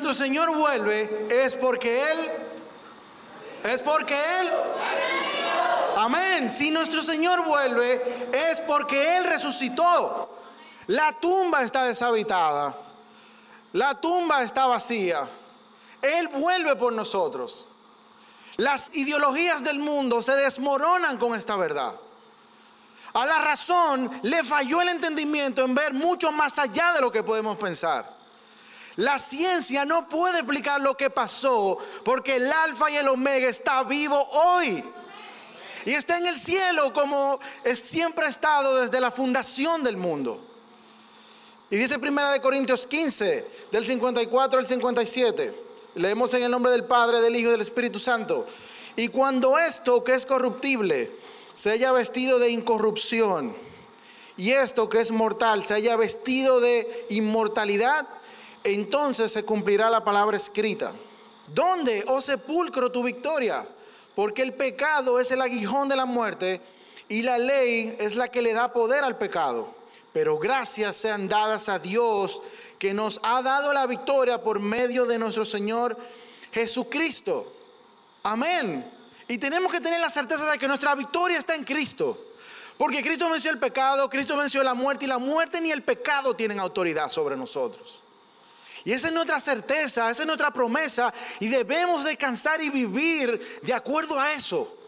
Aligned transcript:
nuestro 0.00 0.14
Señor 0.14 0.54
vuelve 0.56 1.26
es 1.28 1.56
porque 1.56 2.12
Él, 2.12 2.30
es 3.64 3.82
porque 3.82 4.14
Él, 4.14 4.48
amén, 5.96 6.48
si 6.48 6.70
nuestro 6.70 7.02
Señor 7.02 7.44
vuelve 7.44 8.28
es 8.32 8.60
porque 8.60 9.16
Él 9.16 9.24
resucitó. 9.24 10.36
La 10.86 11.12
tumba 11.18 11.62
está 11.62 11.82
deshabitada, 11.82 12.76
la 13.72 14.00
tumba 14.00 14.42
está 14.42 14.66
vacía. 14.66 15.28
Él 16.00 16.28
vuelve 16.28 16.76
por 16.76 16.92
nosotros. 16.92 17.66
Las 18.56 18.94
ideologías 18.94 19.64
del 19.64 19.80
mundo 19.80 20.22
se 20.22 20.36
desmoronan 20.36 21.18
con 21.18 21.34
esta 21.34 21.56
verdad. 21.56 21.92
A 23.14 23.26
la 23.26 23.40
razón 23.40 24.08
le 24.22 24.44
falló 24.44 24.80
el 24.80 24.90
entendimiento 24.90 25.64
en 25.64 25.74
ver 25.74 25.92
mucho 25.92 26.30
más 26.30 26.56
allá 26.60 26.92
de 26.92 27.00
lo 27.00 27.10
que 27.10 27.24
podemos 27.24 27.58
pensar. 27.58 28.17
La 28.98 29.20
ciencia 29.20 29.84
no 29.84 30.08
puede 30.08 30.38
explicar 30.38 30.80
lo 30.80 30.96
que 30.96 31.08
pasó 31.08 31.78
porque 32.04 32.34
el 32.34 32.50
alfa 32.50 32.90
y 32.90 32.96
el 32.96 33.06
omega 33.06 33.48
está 33.48 33.84
vivo 33.84 34.20
hoy. 34.20 34.82
Y 35.84 35.92
está 35.92 36.18
en 36.18 36.26
el 36.26 36.36
cielo 36.36 36.92
como 36.92 37.38
siempre 37.76 38.26
ha 38.26 38.28
estado 38.28 38.80
desde 38.80 39.00
la 39.00 39.12
fundación 39.12 39.84
del 39.84 39.96
mundo. 39.96 40.40
Y 41.70 41.76
dice 41.76 42.00
Primera 42.00 42.32
de 42.32 42.40
Corintios 42.40 42.88
15, 42.88 43.68
del 43.70 43.86
54 43.86 44.58
al 44.58 44.66
57. 44.66 45.54
Leemos 45.94 46.34
en 46.34 46.42
el 46.42 46.50
nombre 46.50 46.72
del 46.72 46.82
Padre, 46.82 47.20
del 47.20 47.36
Hijo 47.36 47.50
y 47.50 47.52
del 47.52 47.60
Espíritu 47.60 48.00
Santo. 48.00 48.46
Y 48.96 49.06
cuando 49.08 49.60
esto 49.60 50.02
que 50.02 50.14
es 50.14 50.26
corruptible 50.26 51.08
se 51.54 51.70
haya 51.70 51.92
vestido 51.92 52.40
de 52.40 52.50
incorrupción 52.50 53.54
y 54.36 54.50
esto 54.50 54.88
que 54.88 55.00
es 55.00 55.12
mortal 55.12 55.64
se 55.64 55.74
haya 55.74 55.94
vestido 55.94 56.58
de 56.58 57.06
inmortalidad, 57.10 58.08
entonces 58.64 59.32
se 59.32 59.44
cumplirá 59.44 59.90
la 59.90 60.04
palabra 60.04 60.36
escrita. 60.36 60.92
¿Dónde, 61.48 62.04
oh 62.08 62.20
sepulcro, 62.20 62.92
tu 62.92 63.02
victoria? 63.02 63.66
Porque 64.14 64.42
el 64.42 64.52
pecado 64.52 65.20
es 65.20 65.30
el 65.30 65.40
aguijón 65.40 65.88
de 65.88 65.96
la 65.96 66.04
muerte 66.04 66.60
y 67.08 67.22
la 67.22 67.38
ley 67.38 67.96
es 67.98 68.16
la 68.16 68.28
que 68.28 68.42
le 68.42 68.52
da 68.52 68.72
poder 68.72 69.04
al 69.04 69.16
pecado. 69.16 69.74
Pero 70.12 70.38
gracias 70.38 70.96
sean 70.96 71.28
dadas 71.28 71.68
a 71.68 71.78
Dios 71.78 72.40
que 72.78 72.94
nos 72.94 73.20
ha 73.22 73.42
dado 73.42 73.72
la 73.72 73.86
victoria 73.86 74.42
por 74.42 74.60
medio 74.60 75.06
de 75.06 75.18
nuestro 75.18 75.44
Señor 75.44 75.96
Jesucristo. 76.52 77.52
Amén. 78.22 78.84
Y 79.28 79.38
tenemos 79.38 79.70
que 79.70 79.80
tener 79.80 80.00
la 80.00 80.10
certeza 80.10 80.50
de 80.50 80.58
que 80.58 80.68
nuestra 80.68 80.94
victoria 80.94 81.38
está 81.38 81.54
en 81.54 81.64
Cristo. 81.64 82.26
Porque 82.76 83.02
Cristo 83.02 83.28
venció 83.28 83.50
el 83.50 83.58
pecado, 83.58 84.08
Cristo 84.08 84.36
venció 84.36 84.62
la 84.62 84.74
muerte 84.74 85.04
y 85.04 85.08
la 85.08 85.18
muerte 85.18 85.60
ni 85.60 85.70
el 85.72 85.82
pecado 85.82 86.34
tienen 86.34 86.60
autoridad 86.60 87.10
sobre 87.10 87.36
nosotros. 87.36 88.02
Y 88.88 88.92
esa 88.94 89.08
es 89.08 89.12
nuestra 89.12 89.38
certeza, 89.38 90.08
esa 90.08 90.22
es 90.22 90.26
nuestra 90.26 90.50
promesa 90.50 91.12
y 91.40 91.48
debemos 91.48 92.04
descansar 92.04 92.62
y 92.62 92.70
vivir 92.70 93.60
de 93.60 93.74
acuerdo 93.74 94.18
a 94.18 94.32
eso. 94.32 94.78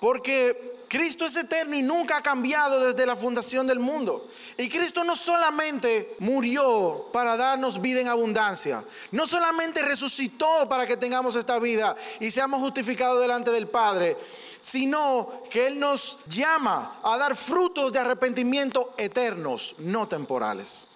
Porque 0.00 0.80
Cristo 0.88 1.24
es 1.24 1.36
eterno 1.36 1.76
y 1.76 1.82
nunca 1.82 2.16
ha 2.16 2.22
cambiado 2.24 2.84
desde 2.84 3.06
la 3.06 3.14
fundación 3.14 3.68
del 3.68 3.78
mundo. 3.78 4.28
Y 4.56 4.68
Cristo 4.68 5.04
no 5.04 5.14
solamente 5.14 6.16
murió 6.18 7.06
para 7.12 7.36
darnos 7.36 7.80
vida 7.80 8.00
en 8.00 8.08
abundancia, 8.08 8.82
no 9.12 9.28
solamente 9.28 9.80
resucitó 9.82 10.68
para 10.68 10.84
que 10.84 10.96
tengamos 10.96 11.36
esta 11.36 11.60
vida 11.60 11.94
y 12.18 12.32
seamos 12.32 12.60
justificados 12.60 13.20
delante 13.20 13.52
del 13.52 13.68
Padre, 13.68 14.16
sino 14.60 15.44
que 15.50 15.68
Él 15.68 15.78
nos 15.78 16.18
llama 16.26 16.98
a 17.04 17.16
dar 17.16 17.36
frutos 17.36 17.92
de 17.92 18.00
arrepentimiento 18.00 18.92
eternos, 18.98 19.76
no 19.78 20.08
temporales. 20.08 20.88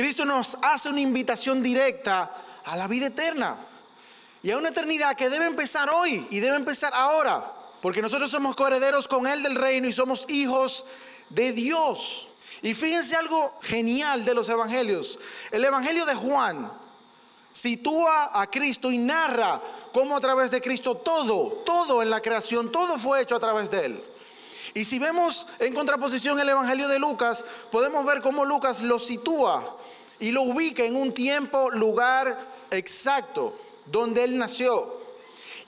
Cristo 0.00 0.24
nos 0.24 0.56
hace 0.62 0.88
una 0.88 1.00
invitación 1.00 1.62
directa 1.62 2.34
a 2.64 2.74
la 2.74 2.88
vida 2.88 3.08
eterna 3.08 3.54
y 4.42 4.50
a 4.50 4.56
una 4.56 4.70
eternidad 4.70 5.14
que 5.14 5.28
debe 5.28 5.44
empezar 5.44 5.90
hoy 5.90 6.26
y 6.30 6.40
debe 6.40 6.56
empezar 6.56 6.90
ahora. 6.94 7.52
Porque 7.82 8.00
nosotros 8.00 8.30
somos 8.30 8.56
coherederos 8.56 9.06
con 9.06 9.26
Él 9.26 9.42
del 9.42 9.56
reino 9.56 9.86
y 9.86 9.92
somos 9.92 10.24
hijos 10.30 10.86
de 11.28 11.52
Dios. 11.52 12.28
Y 12.62 12.72
fíjense 12.72 13.14
algo 13.14 13.52
genial 13.60 14.24
de 14.24 14.32
los 14.32 14.48
evangelios. 14.48 15.18
El 15.50 15.66
evangelio 15.66 16.06
de 16.06 16.14
Juan 16.14 16.72
sitúa 17.52 18.40
a 18.40 18.46
Cristo 18.46 18.90
y 18.90 18.96
narra 18.96 19.60
cómo 19.92 20.16
a 20.16 20.20
través 20.20 20.50
de 20.50 20.62
Cristo 20.62 20.96
todo, 20.96 21.62
todo 21.66 22.02
en 22.02 22.08
la 22.08 22.22
creación, 22.22 22.72
todo 22.72 22.96
fue 22.96 23.20
hecho 23.20 23.36
a 23.36 23.40
través 23.40 23.70
de 23.70 23.84
Él. 23.84 24.04
Y 24.72 24.84
si 24.84 24.98
vemos 24.98 25.48
en 25.58 25.74
contraposición 25.74 26.40
el 26.40 26.48
evangelio 26.48 26.88
de 26.88 26.98
Lucas, 26.98 27.44
podemos 27.70 28.06
ver 28.06 28.22
cómo 28.22 28.46
Lucas 28.46 28.80
lo 28.80 28.98
sitúa 28.98 29.76
y 30.20 30.32
lo 30.32 30.42
ubica 30.42 30.84
en 30.84 30.96
un 30.96 31.12
tiempo, 31.12 31.70
lugar 31.70 32.38
exacto 32.70 33.54
donde 33.86 34.24
Él 34.24 34.38
nació. 34.38 35.00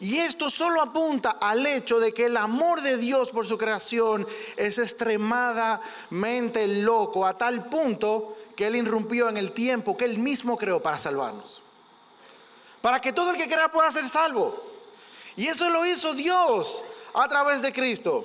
Y 0.01 0.19
esto 0.19 0.51
solo 0.51 0.83
apunta 0.83 1.39
al 1.41 1.65
hecho 1.65 2.01
de 2.01 2.13
que 2.13 2.27
el 2.27 2.37
amor 2.37 2.83
de 2.83 2.97
Dios 2.97 3.31
por 3.31 3.47
su 3.47 3.57
creación 3.57 4.27
es 4.57 4.79
extremadamente 4.79 6.67
loco, 6.67 7.25
a 7.25 7.37
tal 7.37 7.69
punto 7.69 8.37
que 8.57 8.67
Él 8.67 8.77
irrumpió 8.77 9.29
en 9.29 9.37
el 9.37 9.53
tiempo 9.53 9.97
que 9.97 10.05
Él 10.05 10.19
mismo 10.19 10.59
creó 10.59 10.83
para 10.83 10.99
salvarnos. 10.99 11.63
Para 12.81 13.01
que 13.01 13.13
todo 13.13 13.31
el 13.31 13.37
que 13.37 13.47
crea 13.47 13.71
pueda 13.71 13.93
ser 13.93 14.09
salvo. 14.09 14.61
Y 15.37 15.47
eso 15.47 15.71
lo 15.71 15.87
hizo 15.87 16.15
Dios 16.15 16.83
a 17.15 17.29
través 17.29 17.63
de 17.63 17.73
Cristo. 17.73 18.25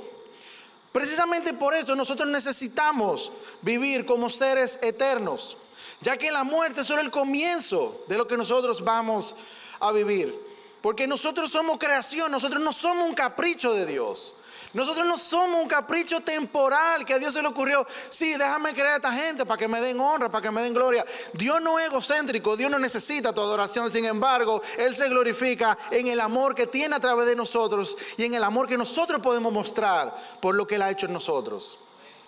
Precisamente 0.91 1.53
por 1.53 1.75
eso 1.75 1.95
nosotros 1.95 2.27
necesitamos 2.27 3.31
vivir 3.61 4.03
como 4.05 4.31
seres 4.31 4.79
eternos, 4.81 5.57
ya 6.02 6.18
que 6.18 6.31
la 6.31 6.44
muerte 6.44 6.81
es 6.81 6.88
solo 6.88 7.02
el 7.02 7.12
comienzo 7.12 8.03
de 8.08 8.18
lo 8.18 8.28
que 8.28 8.38
nosotros 8.38 8.84
vamos 8.84 9.35
a 9.80 9.91
vivir. 9.91 10.34
Porque 10.81 11.08
nosotros 11.08 11.52
somos 11.52 11.78
creación, 11.78 12.31
nosotros 12.31 12.62
no 12.62 12.72
somos 12.72 13.08
un 13.08 13.16
capricho 13.16 13.74
de 13.74 13.85
Dios. 13.85 14.34
Nosotros 14.74 15.07
no 15.07 15.18
somos 15.18 15.62
un 15.62 15.68
capricho 15.68 16.19
temporal 16.19 17.03
que 17.03 17.13
a 17.13 17.19
Dios 17.19 17.34
se 17.34 17.41
le 17.41 17.47
ocurrió. 17.47 17.86
Sí, 18.09 18.36
déjame 18.38 18.74
crear 18.74 18.94
a 18.94 18.96
esta 18.97 19.12
gente 19.12 19.44
para 19.44 19.57
que 19.57 19.68
me 19.68 19.81
den 19.81 20.00
honra, 20.00 20.30
para 20.30 20.44
que 20.44 20.52
me 20.52 20.62
den 20.62 20.74
gloria. 20.74 21.03
Dios 21.34 21.59
no 21.62 21.80
es 21.80 21.88
egocéntrico, 21.88 22.56
Dios 22.56 22.69
no 22.69 22.78
necesita 22.78 23.34
tu 23.34 23.41
adoración. 23.41 23.90
Sin 23.91 24.06
embargo, 24.06 24.62
Él 24.78 24.96
se 24.96 25.09
glorifica 25.09 25.78
en 25.90 26.07
el 26.07 26.19
amor 26.19 26.53
que 26.53 26.68
tiene 26.68 26.96
a 26.96 27.00
través 27.00 27.28
de 27.28 27.36
nosotros 27.36 27.97
y 28.18 28.25
en 28.25 28.36
el 28.36 28.44
amor 28.44 28.68
que 28.68 28.78
nosotros 28.78 29.19
podemos 29.22 29.52
mostrar 29.52 30.16
por 30.41 30.53
lo 30.53 30.68
que 30.68 30.75
Él 30.75 30.84
ha 30.84 30.91
hecho 30.91 31.07
en 31.07 31.13
nosotros. 31.13 31.80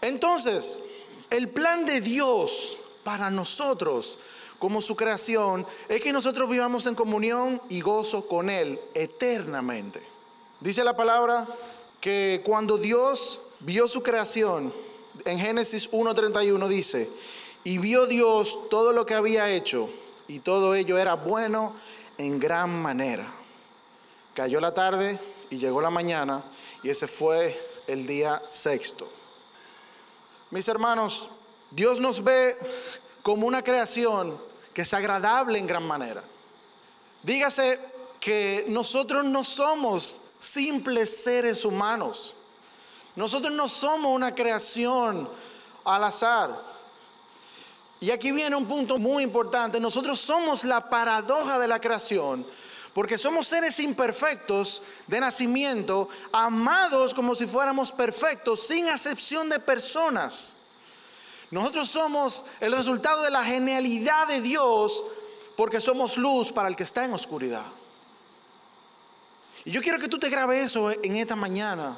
Entonces, 0.02 0.86
el 1.30 1.50
plan 1.50 1.86
de 1.86 2.02
Dios 2.02 2.79
para 3.10 3.32
nosotros 3.32 4.20
como 4.60 4.84
su 4.84 4.96
creación, 4.96 5.66
es 5.88 6.00
que 6.00 6.14
nosotros 6.14 6.48
vivamos 6.48 6.86
en 6.86 6.94
comunión 6.94 7.60
y 7.68 7.82
gozo 7.82 8.28
con 8.28 8.52
Él 8.52 8.80
eternamente. 8.94 10.00
Dice 10.60 10.84
la 10.84 10.96
palabra 10.96 11.48
que 12.00 12.44
cuando 12.46 12.78
Dios 12.78 13.48
vio 13.62 13.88
su 13.88 14.04
creación, 14.04 14.72
en 15.26 15.40
Génesis 15.40 15.92
1.31 15.92 16.68
dice, 16.68 17.10
y 17.64 17.80
vio 17.80 18.06
Dios 18.06 18.70
todo 18.70 18.94
lo 18.94 19.08
que 19.08 19.16
había 19.16 19.50
hecho, 19.50 19.90
y 20.28 20.38
todo 20.38 20.76
ello 20.76 21.00
era 21.00 21.16
bueno 21.16 21.74
en 22.20 22.40
gran 22.40 22.80
manera. 22.80 23.26
Cayó 24.36 24.60
la 24.60 24.76
tarde 24.76 25.18
y 25.50 25.58
llegó 25.58 25.82
la 25.82 25.90
mañana, 25.90 26.44
y 26.84 26.90
ese 26.92 27.08
fue 27.08 27.60
el 27.88 28.06
día 28.06 28.40
sexto. 28.48 29.10
Mis 30.52 30.68
hermanos, 30.68 31.32
Dios 31.72 32.00
nos 32.00 32.24
ve 32.24 32.56
como 33.22 33.48
una 33.48 33.64
creación 33.64 34.40
que 34.74 34.82
es 34.84 34.94
agradable 34.94 35.60
en 35.60 35.68
gran 35.68 35.86
manera. 35.86 36.24
Dígase 37.24 37.80
que 38.20 38.66
nosotros 38.70 39.26
no 39.26 39.44
somos 39.44 40.32
simples 40.40 41.24
seres 41.24 41.66
humanos. 41.66 42.34
Nosotros 43.16 43.52
no 43.54 43.68
somos 43.68 44.16
una 44.16 44.34
creación 44.34 45.30
al 45.84 46.04
azar. 46.04 46.70
Y 48.02 48.12
aquí 48.12 48.32
viene 48.32 48.56
un 48.56 48.66
punto 48.66 48.98
muy 48.98 49.24
importante. 49.24 49.80
Nosotros 49.80 50.20
somos 50.20 50.64
la 50.64 50.90
paradoja 50.90 51.60
de 51.60 51.68
la 51.68 51.82
creación. 51.82 52.46
Porque 52.94 53.18
somos 53.18 53.48
seres 53.48 53.80
imperfectos 53.80 54.82
de 55.08 55.20
nacimiento, 55.20 56.10
amados 56.32 57.14
como 57.14 57.36
si 57.36 57.46
fuéramos 57.46 57.92
perfectos, 57.92 58.66
sin 58.66 58.88
acepción 58.90 59.50
de 59.50 59.60
personas. 59.60 60.59
Nosotros 61.52 61.90
somos 61.90 62.46
el 62.60 62.72
resultado 62.72 63.24
de 63.24 63.32
la 63.32 63.44
genialidad 63.44 64.28
de 64.28 64.42
Dios 64.42 65.04
porque 65.56 65.82
somos 65.82 66.18
luz 66.18 66.52
para 66.52 66.70
el 66.70 66.76
que 66.76 66.84
está 66.84 67.04
en 67.06 67.14
oscuridad. 67.14 67.66
Y 69.66 69.72
yo 69.72 69.82
quiero 69.82 70.00
que 70.00 70.08
tú 70.08 70.18
te 70.18 70.30
grabes 70.30 70.66
eso 70.66 70.92
en 70.92 71.18
esta 71.18 71.36
mañana, 71.36 71.98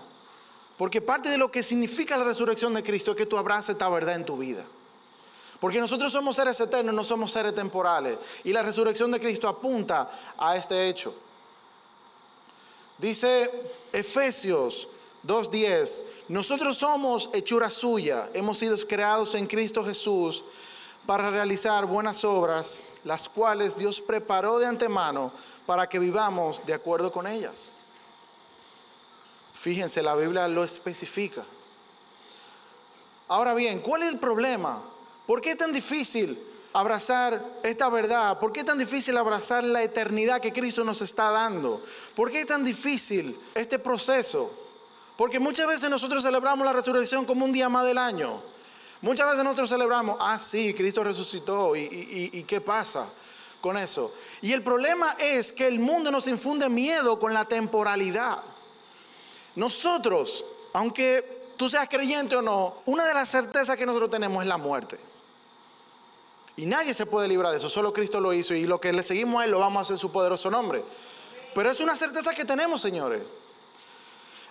porque 0.77 1.01
parte 1.01 1.29
de 1.29 1.37
lo 1.37 1.51
que 1.51 1.61
significa 1.61 2.17
la 2.17 2.23
resurrección 2.23 2.73
de 2.73 2.81
Cristo 2.81 3.11
es 3.11 3.17
que 3.17 3.25
tú 3.25 3.37
abraces 3.37 3.69
esta 3.69 3.87
verdad 3.89 4.15
en 4.15 4.25
tu 4.25 4.37
vida. 4.37 4.65
Porque 5.59 5.79
nosotros 5.79 6.11
somos 6.11 6.35
seres 6.35 6.59
eternos, 6.59 6.95
no 6.95 7.03
somos 7.03 7.31
seres 7.31 7.53
temporales. 7.53 8.17
Y 8.43 8.51
la 8.51 8.63
resurrección 8.63 9.11
de 9.11 9.19
Cristo 9.19 9.47
apunta 9.47 10.09
a 10.39 10.55
este 10.55 10.89
hecho. 10.89 11.13
Dice 12.97 13.49
Efesios 13.93 14.87
2.10, 15.25 16.03
nosotros 16.29 16.77
somos 16.77 17.29
hechura 17.33 17.69
suya, 17.69 18.29
hemos 18.33 18.57
sido 18.57 18.75
creados 18.87 19.35
en 19.35 19.45
Cristo 19.45 19.85
Jesús 19.85 20.43
para 21.05 21.29
realizar 21.29 21.85
buenas 21.85 22.23
obras, 22.23 22.93
las 23.03 23.29
cuales 23.29 23.77
Dios 23.77 24.01
preparó 24.01 24.57
de 24.57 24.65
antemano 24.65 25.31
para 25.65 25.87
que 25.87 25.99
vivamos 25.99 26.65
de 26.65 26.73
acuerdo 26.73 27.11
con 27.11 27.27
ellas. 27.27 27.73
Fíjense, 29.53 30.01
la 30.01 30.15
Biblia 30.15 30.47
lo 30.47 30.63
especifica. 30.63 31.43
Ahora 33.27 33.53
bien, 33.53 33.79
¿cuál 33.79 34.03
es 34.03 34.09
el 34.09 34.19
problema? 34.19 34.81
¿Por 35.27 35.39
qué 35.39 35.51
es 35.51 35.57
tan 35.57 35.71
difícil 35.71 36.37
abrazar 36.73 37.41
esta 37.61 37.87
verdad? 37.89 38.39
¿Por 38.39 38.51
qué 38.51 38.61
es 38.61 38.65
tan 38.65 38.79
difícil 38.79 39.15
abrazar 39.17 39.63
la 39.63 39.83
eternidad 39.83 40.41
que 40.41 40.51
Cristo 40.51 40.83
nos 40.83 41.01
está 41.01 41.29
dando? 41.29 41.81
¿Por 42.15 42.31
qué 42.31 42.41
es 42.41 42.47
tan 42.47 42.65
difícil 42.65 43.39
este 43.53 43.77
proceso? 43.77 44.60
Porque 45.17 45.39
muchas 45.39 45.67
veces 45.67 45.89
nosotros 45.89 46.23
celebramos 46.23 46.65
la 46.65 46.73
resurrección 46.73 47.25
como 47.25 47.45
un 47.45 47.51
día 47.51 47.69
más 47.69 47.85
del 47.85 47.97
año. 47.97 48.41
Muchas 49.01 49.29
veces 49.29 49.43
nosotros 49.43 49.69
celebramos, 49.69 50.17
ah, 50.19 50.37
sí, 50.37 50.73
Cristo 50.73 51.03
resucitó. 51.03 51.75
¿Y, 51.75 52.43
qué 52.47 52.61
pasa 52.61 53.07
con 53.59 53.77
eso? 53.77 54.13
Y 54.41 54.53
el 54.53 54.63
problema 54.63 55.15
es 55.19 55.51
que 55.51 55.67
el 55.67 55.79
mundo 55.79 56.11
nos 56.11 56.27
infunde 56.27 56.69
miedo 56.69 57.19
con 57.19 57.33
la 57.33 57.45
temporalidad. 57.45 58.37
Nosotros, 59.55 60.45
aunque 60.73 61.53
tú 61.57 61.67
seas 61.67 61.89
creyente 61.89 62.35
o 62.35 62.41
no, 62.41 62.75
una 62.85 63.05
de 63.05 63.13
las 63.13 63.29
certezas 63.29 63.75
que 63.75 63.85
nosotros 63.85 64.11
tenemos 64.11 64.41
es 64.43 64.47
la 64.47 64.57
muerte. 64.57 64.99
Y 66.57 66.65
nadie 66.65 66.93
se 66.93 67.05
puede 67.05 67.27
librar 67.27 67.51
de 67.51 67.57
eso, 67.57 67.69
solo 67.69 67.91
Cristo 67.91 68.19
lo 68.19 68.33
hizo 68.33 68.53
y 68.53 68.67
lo 68.67 68.79
que 68.79 68.93
le 68.93 69.01
seguimos 69.01 69.41
a 69.41 69.45
Él 69.45 69.51
lo 69.51 69.59
vamos 69.59 69.79
a 69.79 69.81
hacer 69.81 69.93
en 69.95 69.99
su 69.99 70.11
poderoso 70.11 70.51
nombre. 70.51 70.83
Pero 71.55 71.71
es 71.71 71.79
una 71.81 71.95
certeza 71.95 72.33
que 72.35 72.45
tenemos, 72.45 72.81
señores. 72.81 73.23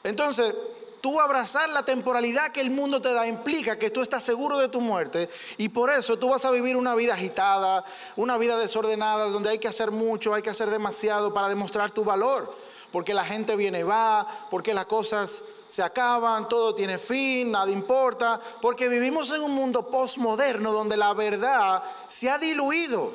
Entonces, 0.02 0.54
tú 1.00 1.20
abrazar 1.20 1.68
la 1.70 1.84
temporalidad 1.84 2.52
que 2.52 2.60
el 2.60 2.70
mundo 2.70 3.00
te 3.00 3.12
da 3.12 3.26
implica 3.26 3.78
que 3.78 3.90
tú 3.90 4.02
estás 4.02 4.22
seguro 4.22 4.58
de 4.58 4.68
tu 4.68 4.80
muerte 4.80 5.28
y 5.56 5.68
por 5.68 5.90
eso 5.90 6.18
tú 6.18 6.28
vas 6.28 6.44
a 6.44 6.50
vivir 6.50 6.76
una 6.76 6.94
vida 6.94 7.14
agitada, 7.14 7.84
una 8.16 8.38
vida 8.38 8.58
desordenada, 8.58 9.26
donde 9.26 9.50
hay 9.50 9.58
que 9.58 9.68
hacer 9.68 9.90
mucho, 9.90 10.34
hay 10.34 10.42
que 10.42 10.50
hacer 10.50 10.70
demasiado 10.70 11.32
para 11.32 11.48
demostrar 11.48 11.90
tu 11.90 12.04
valor, 12.04 12.54
porque 12.92 13.14
la 13.14 13.24
gente 13.24 13.56
viene 13.56 13.80
y 13.80 13.84
va, 13.84 14.26
porque 14.50 14.74
las 14.74 14.86
cosas 14.86 15.44
se 15.66 15.82
acaban, 15.82 16.48
todo 16.48 16.74
tiene 16.74 16.98
fin, 16.98 17.50
nada 17.52 17.70
importa, 17.70 18.40
porque 18.60 18.88
vivimos 18.88 19.30
en 19.30 19.40
un 19.40 19.54
mundo 19.54 19.88
postmoderno 19.88 20.72
donde 20.72 20.96
la 20.96 21.14
verdad 21.14 21.82
se 22.08 22.28
ha 22.28 22.38
diluido. 22.38 23.12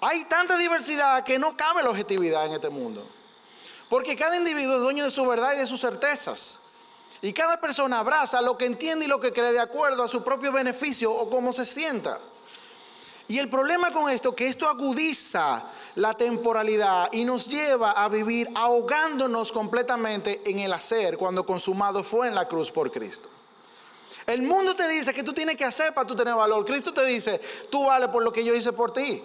Hay 0.00 0.24
tanta 0.24 0.58
diversidad 0.58 1.22
que 1.24 1.38
no 1.38 1.56
cabe 1.56 1.84
la 1.84 1.90
objetividad 1.90 2.46
en 2.46 2.52
este 2.52 2.70
mundo. 2.70 3.06
Porque 3.92 4.16
cada 4.16 4.38
individuo 4.38 4.76
es 4.76 4.80
dueño 4.80 5.04
de 5.04 5.10
su 5.10 5.26
verdad 5.26 5.52
y 5.52 5.58
de 5.58 5.66
sus 5.66 5.78
certezas. 5.78 6.62
Y 7.20 7.34
cada 7.34 7.60
persona 7.60 7.98
abraza 7.98 8.40
lo 8.40 8.56
que 8.56 8.64
entiende 8.64 9.04
y 9.04 9.08
lo 9.08 9.20
que 9.20 9.34
cree 9.34 9.52
de 9.52 9.60
acuerdo 9.60 10.02
a 10.02 10.08
su 10.08 10.24
propio 10.24 10.50
beneficio 10.50 11.12
o 11.12 11.28
cómo 11.28 11.52
se 11.52 11.66
sienta. 11.66 12.18
Y 13.28 13.38
el 13.38 13.50
problema 13.50 13.90
con 13.90 14.08
esto, 14.08 14.34
que 14.34 14.46
esto 14.46 14.66
agudiza 14.66 15.62
la 15.96 16.14
temporalidad 16.14 17.10
y 17.12 17.26
nos 17.26 17.48
lleva 17.48 17.90
a 17.90 18.08
vivir 18.08 18.48
ahogándonos 18.54 19.52
completamente 19.52 20.40
en 20.46 20.60
el 20.60 20.72
hacer 20.72 21.18
cuando 21.18 21.44
consumado 21.44 22.02
fue 22.02 22.28
en 22.28 22.34
la 22.34 22.48
cruz 22.48 22.70
por 22.70 22.90
Cristo. 22.90 23.28
El 24.24 24.40
mundo 24.40 24.74
te 24.74 24.88
dice 24.88 25.12
que 25.12 25.22
tú 25.22 25.34
tienes 25.34 25.56
que 25.56 25.66
hacer 25.66 25.92
para 25.92 26.06
tú 26.06 26.16
tener 26.16 26.34
valor. 26.34 26.64
Cristo 26.64 26.94
te 26.94 27.04
dice, 27.04 27.38
tú 27.70 27.84
vales 27.84 28.08
por 28.08 28.22
lo 28.22 28.32
que 28.32 28.42
yo 28.42 28.54
hice 28.54 28.72
por 28.72 28.90
ti. 28.90 29.22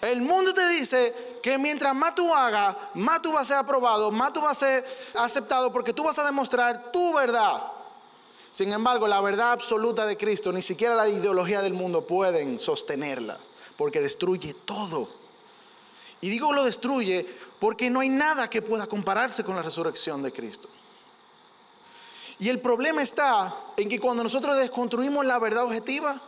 El 0.00 0.22
mundo 0.22 0.54
te 0.54 0.66
dice 0.68 1.14
que 1.42 1.58
mientras 1.58 1.94
más 1.94 2.14
tú 2.14 2.34
hagas, 2.34 2.74
más 2.94 3.20
tú 3.20 3.32
vas 3.32 3.42
a 3.42 3.44
ser 3.44 3.56
aprobado, 3.58 4.10
más 4.10 4.32
tú 4.32 4.40
vas 4.40 4.56
a 4.56 4.66
ser 4.66 4.84
aceptado 5.14 5.72
porque 5.72 5.92
tú 5.92 6.04
vas 6.04 6.18
a 6.18 6.24
demostrar 6.24 6.90
tu 6.90 7.12
verdad. 7.12 7.60
Sin 8.50 8.72
embargo, 8.72 9.06
la 9.06 9.20
verdad 9.20 9.52
absoluta 9.52 10.06
de 10.06 10.16
Cristo, 10.16 10.52
ni 10.52 10.62
siquiera 10.62 10.94
la 10.94 11.08
ideología 11.08 11.60
del 11.62 11.74
mundo 11.74 12.06
pueden 12.06 12.58
sostenerla, 12.58 13.38
porque 13.76 14.00
destruye 14.00 14.54
todo. 14.54 15.08
Y 16.22 16.30
digo 16.30 16.52
lo 16.52 16.64
destruye 16.64 17.26
porque 17.58 17.90
no 17.90 18.00
hay 18.00 18.08
nada 18.08 18.48
que 18.48 18.62
pueda 18.62 18.86
compararse 18.86 19.44
con 19.44 19.54
la 19.54 19.62
resurrección 19.62 20.22
de 20.22 20.32
Cristo. 20.32 20.68
Y 22.38 22.48
el 22.48 22.58
problema 22.58 23.02
está 23.02 23.54
en 23.76 23.88
que 23.88 24.00
cuando 24.00 24.22
nosotros 24.22 24.56
desconstruimos 24.56 25.26
la 25.26 25.38
verdad 25.38 25.64
objetiva, 25.64 26.18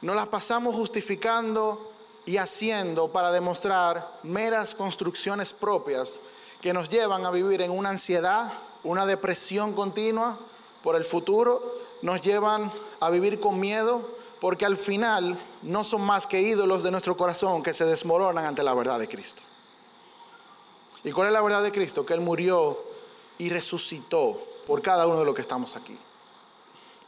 nos 0.00 0.14
la 0.14 0.26
pasamos 0.26 0.76
justificando 0.76 1.93
y 2.26 2.38
haciendo 2.38 3.08
para 3.08 3.30
demostrar 3.30 4.18
meras 4.22 4.74
construcciones 4.74 5.52
propias 5.52 6.20
que 6.60 6.72
nos 6.72 6.88
llevan 6.88 7.24
a 7.26 7.30
vivir 7.30 7.60
en 7.60 7.70
una 7.70 7.90
ansiedad, 7.90 8.50
una 8.82 9.04
depresión 9.04 9.74
continua 9.74 10.38
por 10.82 10.96
el 10.96 11.04
futuro, 11.04 11.62
nos 12.02 12.22
llevan 12.22 12.70
a 13.00 13.10
vivir 13.10 13.40
con 13.40 13.60
miedo, 13.60 14.08
porque 14.40 14.64
al 14.64 14.76
final 14.76 15.38
no 15.62 15.84
son 15.84 16.02
más 16.02 16.26
que 16.26 16.40
ídolos 16.40 16.82
de 16.82 16.90
nuestro 16.90 17.16
corazón 17.16 17.62
que 17.62 17.74
se 17.74 17.84
desmoronan 17.84 18.44
ante 18.44 18.62
la 18.62 18.74
verdad 18.74 18.98
de 18.98 19.08
Cristo. 19.08 19.42
¿Y 21.02 21.12
cuál 21.12 21.28
es 21.28 21.32
la 21.32 21.42
verdad 21.42 21.62
de 21.62 21.72
Cristo? 21.72 22.04
Que 22.04 22.14
Él 22.14 22.20
murió 22.20 22.82
y 23.38 23.50
resucitó 23.50 24.38
por 24.66 24.80
cada 24.80 25.06
uno 25.06 25.18
de 25.18 25.24
los 25.26 25.34
que 25.34 25.42
estamos 25.42 25.76
aquí. 25.76 25.96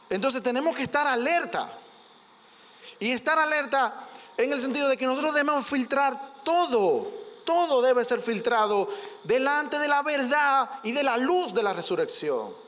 Entonces 0.09 0.41
tenemos 0.43 0.75
que 0.75 0.83
estar 0.83 1.07
alerta. 1.07 1.71
Y 2.99 3.11
estar 3.11 3.37
alerta 3.37 4.07
en 4.37 4.53
el 4.53 4.61
sentido 4.61 4.87
de 4.87 4.97
que 4.97 5.05
nosotros 5.05 5.33
debemos 5.33 5.67
filtrar 5.67 6.19
todo. 6.43 7.07
Todo 7.43 7.81
debe 7.81 8.03
ser 8.03 8.19
filtrado 8.19 8.89
delante 9.23 9.79
de 9.79 9.87
la 9.87 10.01
verdad 10.03 10.69
y 10.83 10.91
de 10.91 11.03
la 11.03 11.17
luz 11.17 11.53
de 11.53 11.63
la 11.63 11.73
resurrección. 11.73 12.67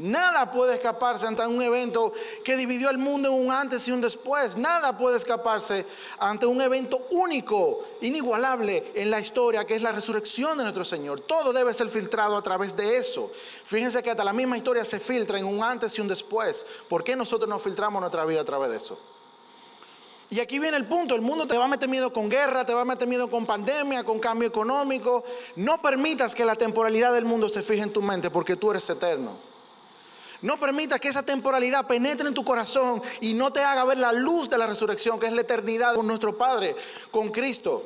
Nada 0.00 0.50
puede 0.50 0.74
escaparse 0.74 1.26
ante 1.26 1.46
un 1.46 1.60
evento 1.60 2.10
que 2.42 2.56
dividió 2.56 2.88
el 2.88 2.96
mundo 2.96 3.28
en 3.28 3.34
un 3.34 3.52
antes 3.52 3.86
y 3.86 3.92
un 3.92 4.00
después. 4.00 4.56
Nada 4.56 4.96
puede 4.96 5.18
escaparse 5.18 5.84
ante 6.18 6.46
un 6.46 6.60
evento 6.62 7.06
único, 7.10 7.84
inigualable 8.00 8.92
en 8.94 9.10
la 9.10 9.20
historia, 9.20 9.66
que 9.66 9.74
es 9.74 9.82
la 9.82 9.92
resurrección 9.92 10.56
de 10.56 10.64
nuestro 10.64 10.86
Señor. 10.86 11.20
Todo 11.20 11.52
debe 11.52 11.74
ser 11.74 11.90
filtrado 11.90 12.34
a 12.34 12.42
través 12.42 12.74
de 12.74 12.96
eso. 12.96 13.30
Fíjense 13.64 14.02
que 14.02 14.10
hasta 14.10 14.24
la 14.24 14.32
misma 14.32 14.56
historia 14.56 14.86
se 14.86 15.00
filtra 15.00 15.38
en 15.38 15.44
un 15.44 15.62
antes 15.62 15.96
y 15.98 16.00
un 16.00 16.08
después. 16.08 16.64
¿Por 16.88 17.04
qué 17.04 17.14
nosotros 17.14 17.48
no 17.48 17.58
filtramos 17.58 18.00
nuestra 18.00 18.24
vida 18.24 18.40
a 18.40 18.44
través 18.44 18.70
de 18.70 18.78
eso? 18.78 18.98
Y 20.32 20.38
aquí 20.38 20.60
viene 20.60 20.76
el 20.76 20.84
punto, 20.84 21.16
el 21.16 21.22
mundo 21.22 21.44
te 21.48 21.58
va 21.58 21.64
a 21.64 21.68
meter 21.68 21.88
miedo 21.88 22.12
con 22.12 22.28
guerra, 22.28 22.64
te 22.64 22.72
va 22.72 22.82
a 22.82 22.84
meter 22.84 23.08
miedo 23.08 23.28
con 23.28 23.44
pandemia, 23.44 24.04
con 24.04 24.20
cambio 24.20 24.46
económico. 24.46 25.24
No 25.56 25.82
permitas 25.82 26.36
que 26.36 26.44
la 26.44 26.54
temporalidad 26.54 27.12
del 27.12 27.24
mundo 27.24 27.48
se 27.48 27.64
fije 27.64 27.82
en 27.82 27.92
tu 27.92 28.00
mente 28.00 28.30
porque 28.30 28.54
tú 28.54 28.70
eres 28.70 28.88
eterno. 28.88 29.36
No 30.42 30.56
permitas 30.58 31.00
que 31.00 31.08
esa 31.08 31.24
temporalidad 31.24 31.86
penetre 31.86 32.28
en 32.28 32.34
tu 32.34 32.44
corazón 32.44 33.02
y 33.20 33.34
no 33.34 33.52
te 33.52 33.60
haga 33.60 33.84
ver 33.84 33.98
la 33.98 34.12
luz 34.12 34.48
de 34.48 34.56
la 34.56 34.68
resurrección, 34.68 35.18
que 35.18 35.26
es 35.26 35.32
la 35.32 35.40
eternidad 35.40 35.96
con 35.96 36.06
nuestro 36.06 36.38
Padre, 36.38 36.76
con 37.10 37.30
Cristo. 37.30 37.82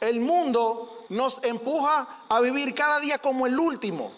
El 0.00 0.20
mundo 0.20 1.04
nos 1.08 1.42
empuja 1.42 2.24
a 2.28 2.40
vivir 2.40 2.72
cada 2.72 3.00
día 3.00 3.18
como 3.18 3.46
el 3.46 3.58
último, 3.58 4.12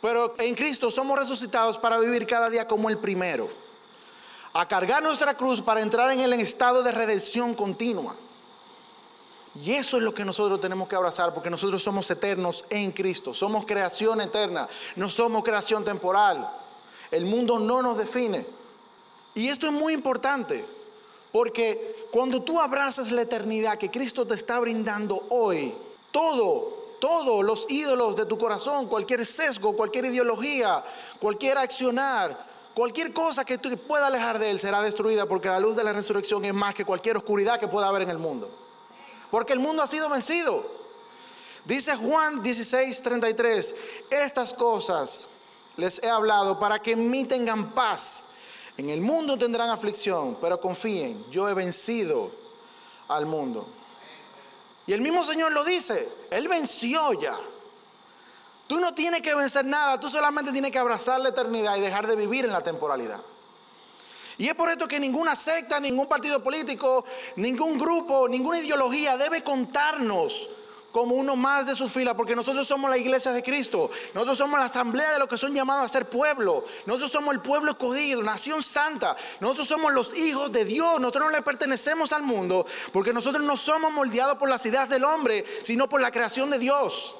pero 0.00 0.34
en 0.38 0.54
Cristo 0.54 0.90
somos 0.90 1.18
resucitados 1.18 1.76
para 1.76 1.98
vivir 1.98 2.26
cada 2.26 2.48
día 2.48 2.66
como 2.66 2.88
el 2.88 2.96
primero. 2.96 3.67
A 4.52 4.66
cargar 4.66 5.02
nuestra 5.02 5.34
cruz 5.34 5.60
para 5.60 5.82
entrar 5.82 6.10
en 6.10 6.20
el 6.20 6.32
estado 6.34 6.82
de 6.82 6.92
redención 6.92 7.54
continua. 7.54 8.14
Y 9.64 9.72
eso 9.72 9.96
es 9.96 10.02
lo 10.02 10.14
que 10.14 10.24
nosotros 10.24 10.60
tenemos 10.60 10.88
que 10.88 10.96
abrazar, 10.96 11.34
porque 11.34 11.50
nosotros 11.50 11.82
somos 11.82 12.10
eternos 12.10 12.64
en 12.70 12.92
Cristo, 12.92 13.34
somos 13.34 13.64
creación 13.66 14.20
eterna, 14.20 14.68
no 14.96 15.08
somos 15.10 15.42
creación 15.42 15.84
temporal. 15.84 16.48
El 17.10 17.24
mundo 17.24 17.58
no 17.58 17.82
nos 17.82 17.98
define. 17.98 18.46
Y 19.34 19.48
esto 19.48 19.66
es 19.66 19.72
muy 19.72 19.94
importante, 19.94 20.64
porque 21.32 22.06
cuando 22.10 22.42
tú 22.42 22.60
abrazas 22.60 23.10
la 23.10 23.22
eternidad 23.22 23.78
que 23.78 23.90
Cristo 23.90 24.26
te 24.26 24.34
está 24.34 24.58
brindando 24.60 25.26
hoy, 25.30 25.74
todo, 26.10 26.96
todos 27.00 27.44
los 27.44 27.70
ídolos 27.70 28.16
de 28.16 28.26
tu 28.26 28.38
corazón, 28.38 28.86
cualquier 28.86 29.24
sesgo, 29.24 29.76
cualquier 29.76 30.06
ideología, 30.06 30.84
cualquier 31.20 31.58
accionar, 31.58 32.47
cualquier 32.78 33.12
cosa 33.12 33.44
que 33.44 33.58
tú 33.58 33.76
pueda 33.78 34.06
alejar 34.06 34.38
de 34.38 34.50
Él 34.50 34.58
será 34.58 34.80
destruida, 34.80 35.26
porque 35.26 35.48
la 35.48 35.60
luz 35.60 35.76
de 35.76 35.84
la 35.84 35.92
resurrección 35.92 36.44
es 36.44 36.54
más 36.54 36.74
que 36.74 36.84
cualquier 36.84 37.16
oscuridad 37.16 37.60
que 37.60 37.68
pueda 37.68 37.88
haber 37.88 38.02
en 38.02 38.10
el 38.10 38.18
mundo 38.18 38.48
porque 39.30 39.52
el 39.52 39.58
mundo 39.58 39.82
ha 39.82 39.86
sido 39.86 40.08
vencido. 40.08 40.78
Dice 41.64 41.96
Juan 41.96 42.42
16, 42.42 43.02
33, 43.02 43.74
estas 44.10 44.54
cosas 44.54 45.30
les 45.76 46.02
he 46.02 46.08
hablado 46.08 46.58
para 46.58 46.78
que 46.80 46.92
en 46.92 47.10
mí 47.10 47.24
tengan 47.24 47.72
paz. 47.72 48.34
En 48.76 48.88
el 48.90 49.00
mundo 49.00 49.36
tendrán 49.36 49.70
aflicción, 49.70 50.38
pero 50.40 50.60
confíen, 50.60 51.24
yo 51.30 51.48
he 51.48 51.54
vencido 51.54 52.30
al 53.08 53.26
mundo. 53.26 53.66
Y 54.86 54.92
el 54.92 55.02
mismo 55.02 55.22
Señor 55.24 55.52
lo 55.52 55.64
dice, 55.64 56.08
Él 56.30 56.48
venció 56.48 57.12
ya. 57.20 57.36
Tú 58.68 58.78
no 58.78 58.94
tienes 58.94 59.22
que 59.22 59.34
vencer 59.34 59.64
nada, 59.64 59.98
tú 59.98 60.10
solamente 60.10 60.52
tienes 60.52 60.70
que 60.70 60.78
abrazar 60.78 61.18
la 61.20 61.30
eternidad 61.30 61.76
y 61.76 61.80
dejar 61.80 62.06
de 62.06 62.14
vivir 62.14 62.44
en 62.44 62.52
la 62.52 62.60
temporalidad. 62.60 63.18
Y 64.36 64.46
es 64.46 64.54
por 64.54 64.68
esto 64.68 64.86
que 64.86 65.00
ninguna 65.00 65.34
secta, 65.34 65.80
ningún 65.80 66.06
partido 66.06 66.44
político, 66.44 67.02
ningún 67.36 67.78
grupo, 67.78 68.28
ninguna 68.28 68.60
ideología 68.60 69.16
debe 69.16 69.42
contarnos 69.42 70.50
como 70.92 71.14
uno 71.14 71.34
más 71.34 71.66
de 71.66 71.74
sus 71.74 71.90
filas, 71.90 72.14
porque 72.14 72.36
nosotros 72.36 72.66
somos 72.66 72.90
la 72.90 72.98
iglesia 72.98 73.32
de 73.32 73.42
Cristo, 73.42 73.90
nosotros 74.12 74.36
somos 74.36 74.60
la 74.60 74.66
asamblea 74.66 75.12
de 75.12 75.18
los 75.18 75.28
que 75.30 75.38
son 75.38 75.54
llamados 75.54 75.84
a 75.84 75.88
ser 75.92 76.06
pueblo, 76.06 76.62
nosotros 76.84 77.10
somos 77.10 77.34
el 77.34 77.40
pueblo 77.40 77.70
escogido, 77.70 78.22
nación 78.22 78.62
santa, 78.62 79.16
nosotros 79.40 79.66
somos 79.66 79.94
los 79.94 80.16
hijos 80.18 80.52
de 80.52 80.66
Dios, 80.66 81.00
nosotros 81.00 81.24
no 81.24 81.30
le 81.30 81.42
pertenecemos 81.42 82.12
al 82.12 82.22
mundo, 82.22 82.66
porque 82.92 83.14
nosotros 83.14 83.42
no 83.44 83.56
somos 83.56 83.92
moldeados 83.92 84.36
por 84.36 84.50
las 84.50 84.64
ideas 84.66 84.90
del 84.90 85.04
hombre, 85.04 85.44
sino 85.62 85.88
por 85.88 86.02
la 86.02 86.10
creación 86.10 86.50
de 86.50 86.58
Dios 86.58 87.16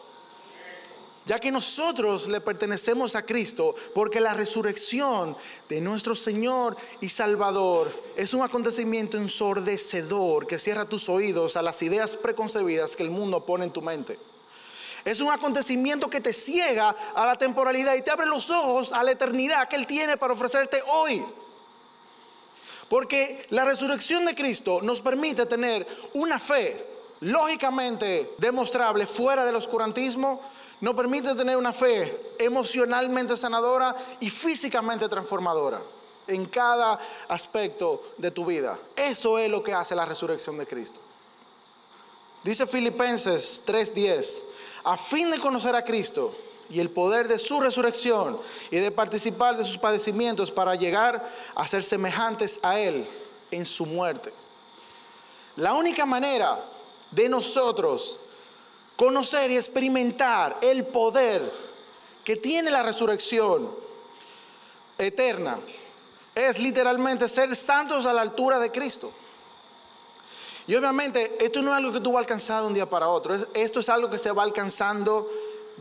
ya 1.29 1.39
que 1.39 1.51
nosotros 1.51 2.27
le 2.27 2.41
pertenecemos 2.41 3.15
a 3.15 3.23
Cristo, 3.23 3.75
porque 3.95 4.19
la 4.19 4.33
resurrección 4.33 5.37
de 5.69 5.79
nuestro 5.79 6.15
Señor 6.15 6.75
y 7.03 7.11
Salvador 7.11 7.93
es 8.17 8.33
un 8.33 8.41
acontecimiento 8.41 9.19
ensordecedor 9.19 10.47
que 10.47 10.59
cierra 10.59 10.87
tus 10.87 11.11
oídos 11.11 11.57
a 11.57 11.63
las 11.63 11.83
ideas 11.83 12.17
preconcebidas 12.17 12.97
que 12.97 13.03
el 13.03 13.11
mundo 13.11 13.45
pone 13.45 13.67
en 13.67 13.73
tu 13.73 13.83
mente. 13.83 14.19
Es 15.05 15.21
un 15.21 15.31
acontecimiento 15.31 16.09
que 16.09 16.23
te 16.23 16.33
ciega 16.33 16.97
a 17.15 17.27
la 17.27 17.37
temporalidad 17.37 17.95
y 17.95 18.03
te 18.03 18.11
abre 18.11 18.27
los 18.27 18.51
ojos 18.51 18.95
a 18.95 19.05
la 19.05 19.11
eternidad 19.11 19.69
que 19.69 19.77
Él 19.77 19.87
tiene 19.87 20.17
para 20.17 20.33
ofrecerte 20.33 20.83
hoy. 20.95 21.23
Porque 22.89 23.47
la 23.51 23.67
resurrección 23.67 24.25
de 24.25 24.35
Cristo 24.35 24.81
nos 24.81 25.03
permite 25.03 25.45
tener 25.45 25.87
una 26.15 26.39
fe 26.39 26.87
lógicamente 27.21 28.31
demostrable 28.39 29.07
fuera 29.07 29.45
del 29.45 29.57
oscurantismo, 29.57 30.41
nos 30.81 30.95
permite 30.95 31.35
tener 31.35 31.57
una 31.57 31.73
fe 31.73 32.35
emocionalmente 32.39 33.37
sanadora 33.37 33.95
y 34.21 34.31
físicamente 34.31 35.09
transformadora 35.09 35.81
en 36.27 36.47
cada 36.47 36.99
aspecto 37.29 38.13
de 38.17 38.31
tu 38.31 38.45
vida. 38.45 38.79
Eso 38.95 39.39
es 39.39 39.51
lo 39.51 39.63
que 39.63 39.73
hace 39.75 39.95
la 39.95 40.05
resurrección 40.05 40.57
de 40.59 40.67
Cristo. 40.67 41.01
Dice 42.45 42.67
Filipenses 42.67 43.65
3:10, 43.67 44.45
a 44.85 44.97
fin 44.97 45.31
de 45.31 45.41
conocer 45.41 45.75
a 45.75 45.85
Cristo 45.85 46.33
y 46.71 46.81
el 46.81 46.91
poder 46.91 47.27
de 47.27 47.39
su 47.39 47.61
resurrección 47.61 48.39
y 48.71 48.77
de 48.77 48.91
participar 48.91 49.57
de 49.57 49.65
sus 49.65 49.79
padecimientos 49.79 50.51
para 50.51 50.75
llegar 50.75 51.27
a 51.55 51.67
ser 51.67 51.83
semejantes 51.83 52.61
a 52.63 52.79
Él 52.79 53.07
en 53.51 53.65
su 53.67 53.87
muerte. 53.87 54.33
La 55.57 55.75
única 55.75 56.07
manera 56.07 56.63
de 57.11 57.29
nosotros 57.29 58.21
conocer 58.99 59.53
y 59.53 59.57
experimentar 59.57 60.59
el 60.61 60.85
poder 60.85 61.41
que 62.25 62.35
tiene 62.35 62.69
la 62.69 62.83
resurrección 62.83 63.71
eterna. 64.99 65.57
Es 66.35 66.59
literalmente 66.59 67.29
ser 67.29 67.55
santos 67.55 68.07
a 68.07 68.13
la 68.13 68.23
altura 68.23 68.59
de 68.59 68.73
Cristo. 68.73 69.13
Y 70.67 70.75
obviamente 70.75 71.43
esto 71.43 71.63
no 71.63 71.71
es 71.71 71.77
algo 71.77 71.93
que 71.93 72.01
tú 72.01 72.11
vas 72.11 72.17
a 72.17 72.25
alcanzar 72.25 72.61
de 72.63 72.67
un 72.67 72.75
día 72.75 72.91
para 72.91 73.09
otro, 73.09 73.35
esto 73.55 73.81
es 73.81 73.89
algo 73.89 74.11
que 74.11 74.19
se 74.19 74.33
va 74.33 74.43
alcanzando 74.43 75.31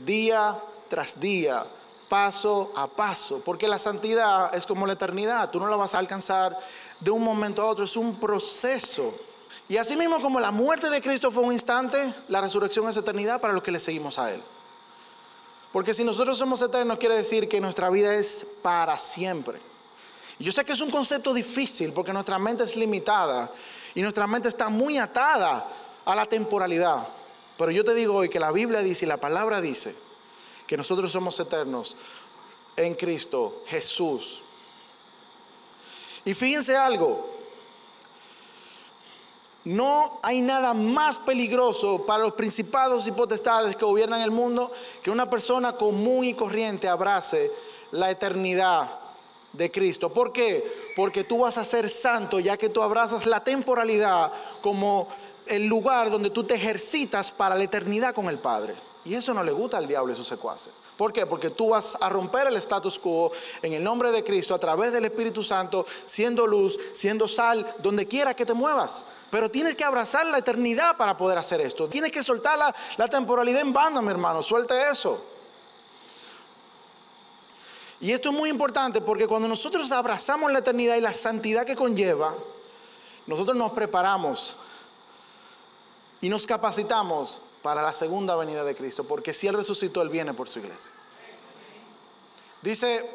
día 0.05 0.55
tras 0.87 1.19
día, 1.19 1.65
paso 2.07 2.71
a 2.75 2.87
paso, 2.87 3.41
porque 3.43 3.67
la 3.67 3.79
santidad 3.79 4.53
es 4.55 4.67
como 4.67 4.85
la 4.85 4.93
eternidad, 4.93 5.49
tú 5.49 5.59
no 5.59 5.67
la 5.67 5.75
vas 5.75 5.95
a 5.95 5.99
alcanzar 5.99 6.57
de 6.99 7.11
un 7.11 7.23
momento 7.23 7.63
a 7.63 7.65
otro, 7.65 7.83
es 7.83 7.97
un 7.97 8.19
proceso. 8.19 9.26
Y 9.69 9.77
así 9.77 9.97
mismo 9.97 10.21
como 10.21 10.39
la 10.39 10.51
muerte 10.51 10.89
de 10.89 11.01
Cristo 11.01 11.29
fue 11.29 11.43
un 11.43 11.51
instante, 11.51 12.13
la 12.29 12.39
resurrección 12.39 12.87
es 12.87 12.95
eternidad 12.95 13.41
para 13.41 13.53
los 13.53 13.63
que 13.63 13.71
le 13.71 13.79
seguimos 13.79 14.17
a 14.17 14.31
Él. 14.33 14.41
Porque 15.73 15.93
si 15.93 16.03
nosotros 16.03 16.37
somos 16.37 16.61
eternos 16.61 16.97
quiere 16.97 17.15
decir 17.15 17.49
que 17.49 17.59
nuestra 17.59 17.89
vida 17.89 18.15
es 18.15 18.47
para 18.61 18.97
siempre. 18.97 19.59
Y 20.39 20.43
yo 20.45 20.51
sé 20.51 20.63
que 20.63 20.73
es 20.73 20.81
un 20.81 20.91
concepto 20.91 21.33
difícil 21.33 21.91
porque 21.91 22.13
nuestra 22.13 22.39
mente 22.39 22.63
es 22.63 22.75
limitada 22.75 23.51
y 23.93 24.01
nuestra 24.01 24.25
mente 24.27 24.47
está 24.47 24.69
muy 24.69 24.97
atada 24.97 25.67
a 26.05 26.15
la 26.15 26.25
temporalidad. 26.25 27.05
Pero 27.57 27.71
yo 27.71 27.83
te 27.83 27.93
digo 27.93 28.15
hoy 28.15 28.29
que 28.29 28.39
la 28.39 28.51
Biblia 28.51 28.81
dice 28.81 29.05
y 29.05 29.09
la 29.09 29.17
palabra 29.17 29.59
dice 29.59 29.95
que 30.65 30.77
nosotros 30.77 31.11
somos 31.11 31.39
eternos 31.39 31.95
en 32.75 32.95
Cristo 32.95 33.63
Jesús. 33.67 34.41
Y 36.23 36.33
fíjense 36.33 36.77
algo, 36.77 37.36
no 39.67 40.19
hay 40.23 40.39
nada 40.39 40.73
más 40.73 41.19
peligroso 41.19 42.05
para 42.05 42.23
los 42.23 42.33
principados 42.35 43.05
y 43.05 43.11
potestades 43.11 43.75
que 43.75 43.83
gobiernan 43.83 44.21
el 44.21 44.31
mundo 44.31 44.71
que 45.03 45.11
una 45.11 45.29
persona 45.29 45.73
común 45.73 46.23
y 46.23 46.33
corriente 46.33 46.87
abrace 46.87 47.51
la 47.91 48.09
eternidad 48.09 48.89
de 49.51 49.69
Cristo. 49.69 50.13
¿Por 50.13 50.31
qué? 50.31 50.63
Porque 50.95 51.25
tú 51.25 51.39
vas 51.39 51.57
a 51.57 51.65
ser 51.65 51.89
santo 51.89 52.39
ya 52.39 52.55
que 52.55 52.69
tú 52.69 52.81
abrazas 52.81 53.25
la 53.25 53.43
temporalidad 53.43 54.31
como 54.61 55.09
el 55.47 55.65
lugar 55.65 56.09
donde 56.11 56.29
tú 56.29 56.45
te 56.45 56.55
ejercitas 56.55 57.29
para 57.29 57.55
la 57.55 57.65
eternidad 57.65 58.15
con 58.15 58.29
el 58.29 58.37
Padre. 58.37 58.73
Y 59.03 59.15
eso 59.15 59.33
no 59.33 59.43
le 59.43 59.51
gusta 59.51 59.79
al 59.79 59.87
diablo 59.87 60.13
y 60.13 60.15
sus 60.15 60.27
secuaces. 60.27 60.71
¿Por 60.97 61.13
qué? 61.13 61.27
Porque 61.27 61.51
tú 61.51 61.69
vas 61.69 61.95
a 62.01 62.09
romper 62.09 62.47
el 62.47 62.57
status 62.57 62.97
quo 62.97 63.31
en 63.61 63.73
el 63.73 63.83
nombre 63.83 64.11
de 64.11 64.23
Cristo 64.23 64.55
a 64.55 64.59
través 64.59 64.91
del 64.91 65.05
Espíritu 65.05 65.43
Santo, 65.43 65.85
siendo 66.07 66.47
luz, 66.47 66.77
siendo 66.93 67.27
sal, 67.27 67.71
donde 67.79 68.07
quiera 68.07 68.33
que 68.33 68.47
te 68.47 68.55
muevas. 68.55 69.05
Pero 69.29 69.51
tienes 69.51 69.75
que 69.75 69.83
abrazar 69.83 70.25
la 70.25 70.39
eternidad 70.39 70.97
para 70.97 71.15
poder 71.15 71.37
hacer 71.37 71.61
esto. 71.61 71.87
Tienes 71.87 72.11
que 72.11 72.23
soltar 72.23 72.57
la, 72.97 73.07
temporalidad 73.07 73.61
en 73.61 73.73
banda, 73.73 74.01
mi 74.01 74.09
hermano. 74.09 74.41
Suelte 74.41 74.73
eso. 74.89 75.23
Y 77.99 78.11
esto 78.11 78.29
es 78.29 78.35
muy 78.35 78.49
importante 78.49 78.99
porque 79.01 79.27
cuando 79.27 79.47
nosotros 79.47 79.91
abrazamos 79.91 80.51
la 80.51 80.59
eternidad 80.59 80.95
y 80.95 81.01
la 81.01 81.13
santidad 81.13 81.65
que 81.65 81.75
conlleva, 81.75 82.33
nosotros 83.27 83.55
nos 83.55 83.71
preparamos 83.71 84.57
y 86.21 86.29
nos 86.29 86.47
capacitamos 86.47 87.41
para 87.67 87.81
la 87.81 87.91
segunda 87.91 88.33
venida 88.37 88.63
de 88.63 88.77
Cristo, 88.77 89.03
porque 89.03 89.33
si 89.33 89.45
Él 89.45 89.53
resucitó, 89.53 90.01
Él 90.01 90.07
viene 90.07 90.33
por 90.33 90.47
su 90.47 90.59
iglesia. 90.59 90.93
Dice 92.61 93.05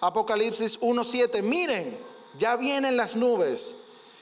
Apocalipsis 0.00 0.80
1.7, 0.80 1.42
miren, 1.42 1.98
ya 2.38 2.54
vienen 2.54 2.96
las 2.96 3.16
nubes 3.16 3.78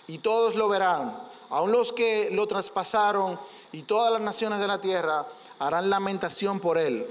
y 0.07 0.17
todos 0.17 0.55
lo 0.55 0.71
verán, 0.71 1.15
aun 1.51 1.71
los 1.71 1.93
que 1.93 2.31
lo 2.33 2.47
traspasaron 2.47 3.39
y 3.73 3.83
todas 3.83 4.11
las 4.11 4.23
naciones 4.23 4.59
de 4.59 4.67
la 4.69 4.81
tierra 4.81 5.27
harán 5.59 5.91
lamentación 5.91 6.61
por 6.61 6.79
Él. 6.79 7.07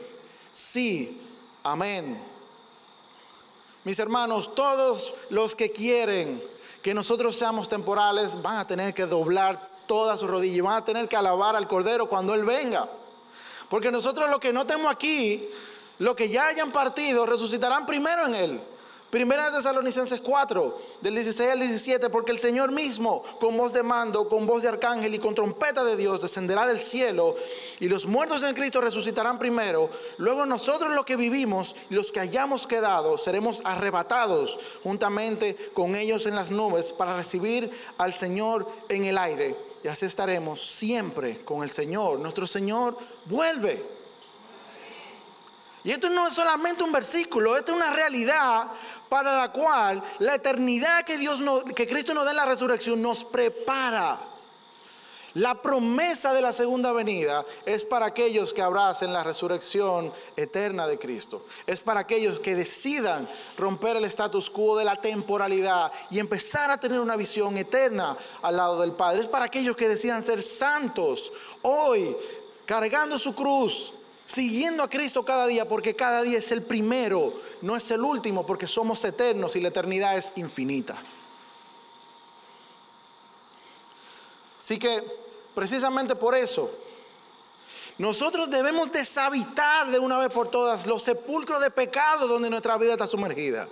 Sí, 0.51 1.21
amén. 1.61 2.19
Mis 3.83 3.99
hermanos, 3.99 4.55
todos 4.55 5.13
los 5.29 5.53
que 5.53 5.71
quieren 5.71 6.41
que 6.81 6.95
nosotros 6.95 7.35
seamos 7.35 7.69
temporales 7.69 8.41
van 8.41 8.57
a 8.57 8.65
tener 8.65 8.95
que 8.95 9.05
doblar 9.05 9.72
todas 9.85 10.19
sus 10.19 10.29
rodillas 10.29 10.57
y 10.57 10.61
van 10.61 10.81
a 10.81 10.85
tener 10.85 11.07
que 11.07 11.15
alabar 11.15 11.55
al 11.55 11.67
Cordero 11.67 12.07
cuando 12.07 12.33
Él 12.33 12.43
venga. 12.43 12.87
Porque 13.69 13.91
nosotros 13.91 14.29
los 14.29 14.39
que 14.39 14.53
no 14.53 14.61
estemos 14.61 14.91
aquí, 14.91 15.47
los 15.99 16.15
que 16.15 16.29
ya 16.29 16.47
hayan 16.47 16.71
partido, 16.71 17.25
resucitarán 17.25 17.85
primero 17.85 18.25
en 18.25 18.35
Él. 18.35 18.61
Primera 19.13 19.51
de 19.51 19.57
Tesalonicenses 19.57 20.21
4, 20.21 20.81
del 21.01 21.13
16 21.13 21.51
al 21.51 21.59
17, 21.59 22.09
porque 22.09 22.31
el 22.31 22.39
Señor 22.39 22.71
mismo, 22.71 23.21
con 23.39 23.55
voz 23.55 23.71
de 23.71 23.83
mando, 23.83 24.27
con 24.27 24.47
voz 24.47 24.63
de 24.63 24.69
arcángel 24.69 25.13
y 25.13 25.19
con 25.19 25.35
trompeta 25.35 25.83
de 25.83 25.95
Dios, 25.95 26.19
descenderá 26.19 26.65
del 26.65 26.79
cielo, 26.79 27.35
y 27.79 27.89
los 27.89 28.07
muertos 28.07 28.41
en 28.41 28.55
Cristo 28.55 28.81
resucitarán 28.81 29.37
primero. 29.37 29.87
Luego 30.17 30.47
nosotros 30.47 30.95
los 30.95 31.05
que 31.05 31.15
vivimos 31.15 31.75
y 31.91 31.93
los 31.93 32.11
que 32.11 32.21
hayamos 32.21 32.65
quedado, 32.65 33.19
seremos 33.19 33.61
arrebatados 33.65 34.57
juntamente 34.81 35.55
con 35.75 35.95
ellos 35.95 36.25
en 36.25 36.33
las 36.33 36.49
nubes 36.49 36.91
para 36.91 37.15
recibir 37.15 37.69
al 37.99 38.15
Señor 38.15 38.67
en 38.89 39.05
el 39.05 39.19
aire 39.19 39.72
y 39.83 39.87
así 39.87 40.05
estaremos 40.05 40.61
siempre 40.61 41.43
con 41.43 41.61
el 41.61 41.69
Señor. 41.69 42.19
Nuestro 42.19 42.47
Señor 42.47 42.97
vuelve. 43.25 43.83
Y 45.83 45.91
esto 45.91 46.09
no 46.09 46.27
es 46.27 46.33
solamente 46.33 46.83
un 46.83 46.93
versículo, 46.93 47.57
esto 47.57 47.73
es 47.73 47.77
una 47.77 47.91
realidad 47.91 48.67
para 49.09 49.35
la 49.37 49.51
cual 49.51 50.01
la 50.19 50.35
eternidad 50.35 51.03
que 51.03 51.17
Dios 51.17 51.43
que 51.75 51.85
Cristo 51.85 52.13
nos 52.13 52.23
da 52.23 52.31
en 52.31 52.37
la 52.37 52.45
resurrección 52.45 53.01
nos 53.01 53.25
prepara. 53.25 54.32
La 55.35 55.59
promesa 55.59 56.31
de 56.31 56.43
la 56.43 56.53
segunda 56.53 56.91
venida 56.91 57.43
es 57.65 57.83
para 57.83 58.05
aquellos 58.05 58.53
que 58.53 58.61
abracen 58.61 59.11
la 59.11 59.23
resurrección 59.23 60.13
eterna 60.35 60.85
de 60.85 60.99
Cristo. 60.99 61.43
Es 61.65 61.81
para 61.81 62.01
aquellos 62.01 62.37
que 62.37 62.53
decidan 62.53 63.27
romper 63.57 63.97
el 63.97 64.05
status 64.05 64.51
quo 64.51 64.77
de 64.77 64.85
la 64.85 64.95
temporalidad 64.95 65.91
y 66.11 66.19
empezar 66.19 66.69
a 66.69 66.79
tener 66.79 66.99
una 66.99 67.15
visión 67.15 67.57
eterna 67.57 68.15
al 68.43 68.57
lado 68.57 68.79
del 68.81 68.91
Padre. 68.91 69.21
Es 69.21 69.27
para 69.27 69.45
aquellos 69.45 69.75
que 69.75 69.89
decidan 69.89 70.21
ser 70.21 70.43
santos 70.43 71.31
hoy, 71.63 72.15
cargando 72.67 73.17
su 73.17 73.33
cruz, 73.33 73.93
siguiendo 74.27 74.83
a 74.83 74.89
Cristo 74.89 75.25
cada 75.25 75.47
día, 75.47 75.67
porque 75.67 75.95
cada 75.95 76.21
día 76.21 76.37
es 76.37 76.51
el 76.51 76.61
primero, 76.61 77.33
no 77.61 77.75
es 77.75 77.89
el 77.89 78.01
último, 78.01 78.45
porque 78.45 78.67
somos 78.67 79.03
eternos 79.03 79.55
y 79.55 79.61
la 79.61 79.69
eternidad 79.69 80.15
es 80.15 80.33
infinita. 80.35 80.95
Así 84.59 84.79
que 84.79 85.22
Precisamente 85.53 86.15
por 86.15 86.35
eso, 86.35 86.69
nosotros 87.97 88.49
debemos 88.49 88.91
deshabitar 88.91 89.91
de 89.91 89.99
una 89.99 90.17
vez 90.17 90.31
por 90.31 90.49
todas 90.49 90.87
los 90.87 91.03
sepulcros 91.03 91.61
de 91.61 91.69
pecado 91.69 92.27
donde 92.27 92.49
nuestra 92.49 92.77
vida 92.77 92.93
está 92.93 93.05
sumergida. 93.07 93.67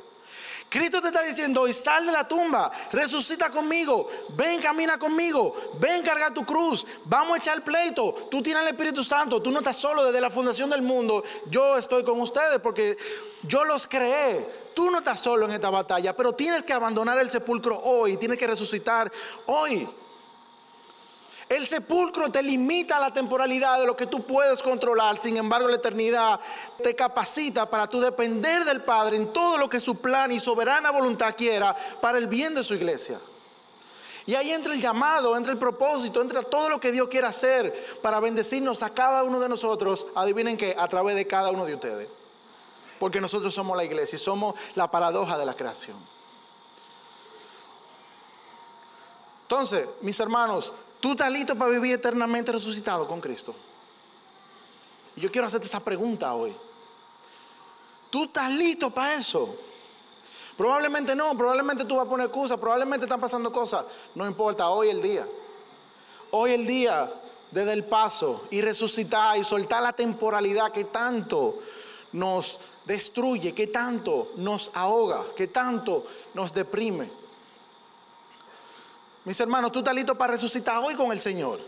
Cristo 0.72 1.02
te 1.02 1.08
está 1.08 1.22
diciendo 1.24 1.64
hoy, 1.64 1.74
sal 1.74 2.06
de 2.06 2.14
la 2.14 2.26
tumba, 2.26 2.72
resucita 2.94 3.50
conmigo, 3.50 4.08
ven, 4.38 4.62
camina 4.62 4.98
conmigo, 4.98 5.54
ven, 5.80 6.02
carga 6.02 6.34
tu 6.34 6.46
cruz, 6.46 6.88
vamos 7.04 7.34
a 7.34 7.38
echar 7.40 7.62
pleito. 7.62 8.14
Tú 8.32 8.42
tienes 8.42 8.64
el 8.64 8.70
Espíritu 8.70 9.04
Santo, 9.04 9.42
tú 9.42 9.52
no 9.52 9.60
estás 9.60 9.76
solo 9.76 10.06
desde 10.06 10.22
la 10.22 10.30
fundación 10.30 10.70
del 10.70 10.82
mundo, 10.82 11.26
yo 11.48 11.78
estoy 11.78 12.06
con 12.06 12.22
ustedes 12.22 12.62
porque 12.62 12.96
yo 13.44 13.66
los 13.66 13.86
creé. 13.86 14.48
Tú 14.74 14.90
no 14.90 15.00
estás 15.00 15.20
solo 15.20 15.46
en 15.46 15.52
esta 15.52 15.70
batalla, 15.70 16.16
pero 16.16 16.32
tienes 16.32 16.64
que 16.64 16.72
abandonar 16.72 17.18
el 17.18 17.30
sepulcro 17.30 17.78
hoy, 17.78 18.16
tienes 18.16 18.38
que 18.38 18.48
resucitar 18.48 19.12
hoy. 19.48 19.86
El 21.52 21.68
sepulcro 21.68 22.32
te 22.32 22.42
limita 22.42 22.96
a 22.96 23.00
la 23.02 23.12
temporalidad 23.12 23.78
de 23.78 23.86
lo 23.86 23.94
que 23.94 24.08
tú 24.08 24.26
puedes 24.26 24.64
controlar. 24.64 25.18
Sin 25.18 25.36
embargo, 25.36 25.68
la 25.68 25.76
eternidad 25.76 26.40
te 26.82 26.96
capacita 26.96 27.70
para 27.70 27.90
tú 27.90 28.00
depender 28.00 28.64
del 28.64 28.82
Padre 28.84 29.18
en 29.18 29.34
todo 29.34 29.58
lo 29.58 29.70
que 29.70 29.82
su 29.82 30.00
plan 30.00 30.32
y 30.32 30.40
soberana 30.40 30.92
voluntad 30.92 31.36
quiera 31.36 31.76
para 32.00 32.20
el 32.20 32.28
bien 32.28 32.56
de 32.56 32.64
su 32.64 32.76
iglesia. 32.76 33.20
Y 34.26 34.34
ahí 34.36 34.54
entra 34.54 34.74
el 34.74 34.80
llamado, 34.80 35.36
entra 35.36 35.52
el 35.52 35.60
propósito, 35.60 36.22
entra 36.22 36.42
todo 36.42 36.70
lo 36.70 36.80
que 36.80 36.94
Dios 36.94 37.10
quiere 37.10 37.28
hacer 37.28 37.98
para 38.02 38.22
bendecirnos 38.22 38.82
a 38.82 38.92
cada 38.92 39.26
uno 39.26 39.42
de 39.42 39.50
nosotros. 39.50 40.08
Adivinen 40.16 40.56
que 40.56 40.74
a 40.78 40.88
través 40.88 41.18
de 41.18 41.28
cada 41.28 41.50
uno 41.50 41.66
de 41.66 41.76
ustedes. 41.76 42.08
Porque 42.98 43.20
nosotros 43.20 43.54
somos 43.54 43.76
la 43.76 43.84
iglesia 43.84 44.16
y 44.16 44.20
somos 44.20 44.56
la 44.76 44.90
paradoja 44.90 45.38
de 45.38 45.46
la 45.46 45.54
creación. 45.54 45.98
Entonces, 49.42 49.90
mis 50.00 50.18
hermanos, 50.18 50.74
¿Tú 51.02 51.12
estás 51.12 51.32
listo 51.32 51.56
para 51.56 51.72
vivir 51.72 51.96
eternamente 51.96 52.52
resucitado 52.52 53.08
con 53.08 53.20
Cristo? 53.20 53.54
Yo 55.16 55.32
quiero 55.32 55.48
hacerte 55.48 55.66
esa 55.66 55.84
pregunta 55.84 56.34
hoy. 56.36 56.56
¿Tú 58.12 58.24
estás 58.26 58.52
listo 58.52 58.92
para 58.92 59.16
eso? 59.16 59.54
Probablemente 60.56 61.16
no, 61.16 61.36
probablemente 61.36 61.86
tú 61.86 61.96
vas 61.96 62.06
a 62.06 62.10
poner 62.10 62.28
excusas, 62.28 62.60
probablemente 62.60 63.06
están 63.06 63.20
pasando 63.20 63.52
cosas. 63.52 63.84
No 64.14 64.28
importa, 64.28 64.70
hoy 64.70 64.90
el 64.90 65.02
día. 65.02 65.28
Hoy 66.30 66.52
el 66.52 66.68
día 66.68 67.12
desde 67.50 67.74
el 67.74 67.84
paso 67.86 68.48
y 68.52 68.62
resucitar 68.62 69.38
y 69.40 69.44
soltar 69.44 69.82
la 69.82 69.94
temporalidad 69.94 70.72
que 70.72 70.86
tanto 70.86 71.58
nos 72.14 72.60
destruye, 72.86 73.54
que 73.54 73.68
tanto 73.68 74.34
nos 74.36 74.70
ahoga, 74.76 75.24
que 75.36 75.48
tanto 75.48 76.06
nos 76.36 76.54
deprime. 76.54 77.21
Mis 79.24 79.40
hermanos, 79.40 79.72
tú 79.72 79.80
estás 79.80 79.94
listo 79.94 80.16
para 80.16 80.34
resucitar 80.34 80.78
hoy 80.78 80.96
con 80.96 81.12
el 81.12 81.20
Señor. 81.20 81.60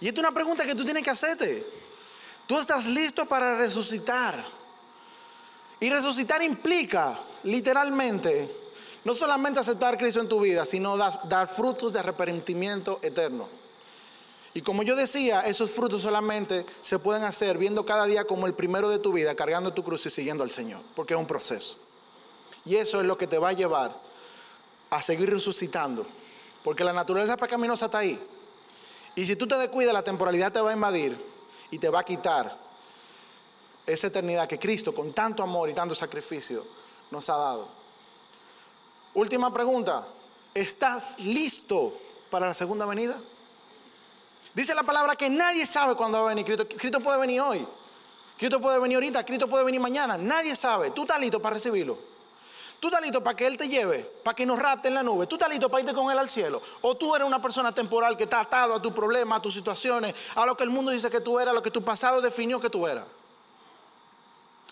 Y 0.00 0.08
esta 0.08 0.20
es 0.20 0.26
una 0.26 0.34
pregunta 0.34 0.64
que 0.64 0.74
tú 0.74 0.84
tienes 0.84 1.02
que 1.02 1.10
hacerte. 1.10 1.64
Tú 2.46 2.58
estás 2.58 2.86
listo 2.86 3.24
para 3.26 3.56
resucitar. 3.56 4.44
Y 5.80 5.88
resucitar 5.88 6.42
implica, 6.42 7.18
literalmente, 7.44 8.50
no 9.04 9.14
solamente 9.14 9.60
aceptar 9.60 9.94
a 9.94 9.98
Cristo 9.98 10.20
en 10.20 10.28
tu 10.28 10.40
vida, 10.40 10.66
sino 10.66 10.96
dar, 10.96 11.28
dar, 11.28 11.48
frutos 11.48 11.92
de 11.92 12.00
arrepentimiento 12.00 12.98
eterno. 13.02 13.48
Y 14.54 14.60
como 14.60 14.82
yo 14.82 14.94
decía, 14.94 15.40
esos 15.42 15.70
frutos 15.70 16.02
solamente 16.02 16.66
se 16.82 16.98
pueden 16.98 17.24
hacer 17.24 17.56
viendo 17.56 17.86
cada 17.86 18.04
día 18.04 18.26
como 18.26 18.46
el 18.46 18.54
primero 18.54 18.90
de 18.90 18.98
tu 18.98 19.12
vida, 19.12 19.34
cargando 19.34 19.72
tu 19.72 19.82
cruz 19.82 20.04
y 20.04 20.10
siguiendo 20.10 20.44
al 20.44 20.50
Señor, 20.50 20.82
porque 20.94 21.14
es 21.14 21.20
un 21.20 21.26
proceso. 21.26 21.78
Y 22.64 22.76
eso 22.76 23.00
es 23.00 23.06
lo 23.06 23.16
que 23.16 23.26
te 23.26 23.38
va 23.38 23.48
a 23.48 23.54
llevar 23.54 23.92
a 24.92 25.00
seguir 25.00 25.30
resucitando. 25.30 26.06
Porque 26.62 26.84
la 26.84 26.92
naturaleza 26.92 27.36
pecaminosa 27.36 27.86
está 27.86 27.98
ahí. 27.98 28.20
Y 29.16 29.24
si 29.24 29.36
tú 29.36 29.48
te 29.48 29.56
descuidas, 29.56 29.94
la 29.94 30.02
temporalidad 30.02 30.52
te 30.52 30.60
va 30.60 30.70
a 30.70 30.74
invadir 30.74 31.16
y 31.70 31.78
te 31.78 31.88
va 31.88 32.00
a 32.00 32.04
quitar 32.04 32.54
esa 33.86 34.06
eternidad 34.08 34.46
que 34.46 34.58
Cristo, 34.58 34.94
con 34.94 35.12
tanto 35.12 35.42
amor 35.42 35.70
y 35.70 35.74
tanto 35.74 35.94
sacrificio, 35.94 36.64
nos 37.10 37.28
ha 37.30 37.36
dado. 37.36 37.68
Última 39.14 39.52
pregunta. 39.52 40.06
¿Estás 40.54 41.18
listo 41.20 41.94
para 42.30 42.46
la 42.46 42.54
segunda 42.54 42.84
venida? 42.84 43.18
Dice 44.54 44.74
la 44.74 44.82
palabra 44.82 45.16
que 45.16 45.30
nadie 45.30 45.64
sabe 45.64 45.94
cuándo 45.94 46.18
va 46.18 46.26
a 46.26 46.28
venir 46.34 46.44
Cristo. 46.44 46.68
Cristo 46.68 47.00
puede 47.00 47.18
venir 47.18 47.40
hoy. 47.40 47.66
Cristo 48.36 48.60
puede 48.60 48.78
venir 48.78 48.96
ahorita. 48.96 49.24
Cristo 49.24 49.48
puede 49.48 49.64
venir 49.64 49.80
mañana. 49.80 50.18
Nadie 50.18 50.54
sabe. 50.54 50.90
Tú 50.90 51.02
estás 51.02 51.18
listo 51.18 51.40
para 51.40 51.54
recibirlo. 51.54 52.11
Tú 52.82 52.88
estás 52.88 53.00
listo 53.00 53.22
para 53.22 53.36
que 53.36 53.46
Él 53.46 53.56
te 53.56 53.68
lleve, 53.68 54.00
para 54.24 54.34
que 54.34 54.44
nos 54.44 54.58
rapte 54.58 54.88
en 54.88 54.94
la 54.94 55.04
nube. 55.04 55.28
Tú 55.28 55.36
estás 55.36 55.48
listo 55.48 55.68
para 55.68 55.82
irte 55.82 55.94
con 55.94 56.10
Él 56.10 56.18
al 56.18 56.28
cielo. 56.28 56.60
O 56.80 56.96
tú 56.96 57.14
eres 57.14 57.24
una 57.24 57.40
persona 57.40 57.72
temporal 57.72 58.16
que 58.16 58.24
está 58.24 58.40
atado 58.40 58.74
a 58.74 58.82
tus 58.82 58.92
problemas, 58.92 59.38
a 59.38 59.40
tus 59.40 59.54
situaciones, 59.54 60.16
a 60.34 60.44
lo 60.44 60.56
que 60.56 60.64
el 60.64 60.70
mundo 60.70 60.90
dice 60.90 61.08
que 61.08 61.20
tú 61.20 61.38
eras, 61.38 61.52
a 61.52 61.54
lo 61.54 61.62
que 61.62 61.70
tu 61.70 61.84
pasado 61.84 62.20
definió 62.20 62.58
que 62.58 62.68
tú 62.68 62.84
eras. 62.88 63.06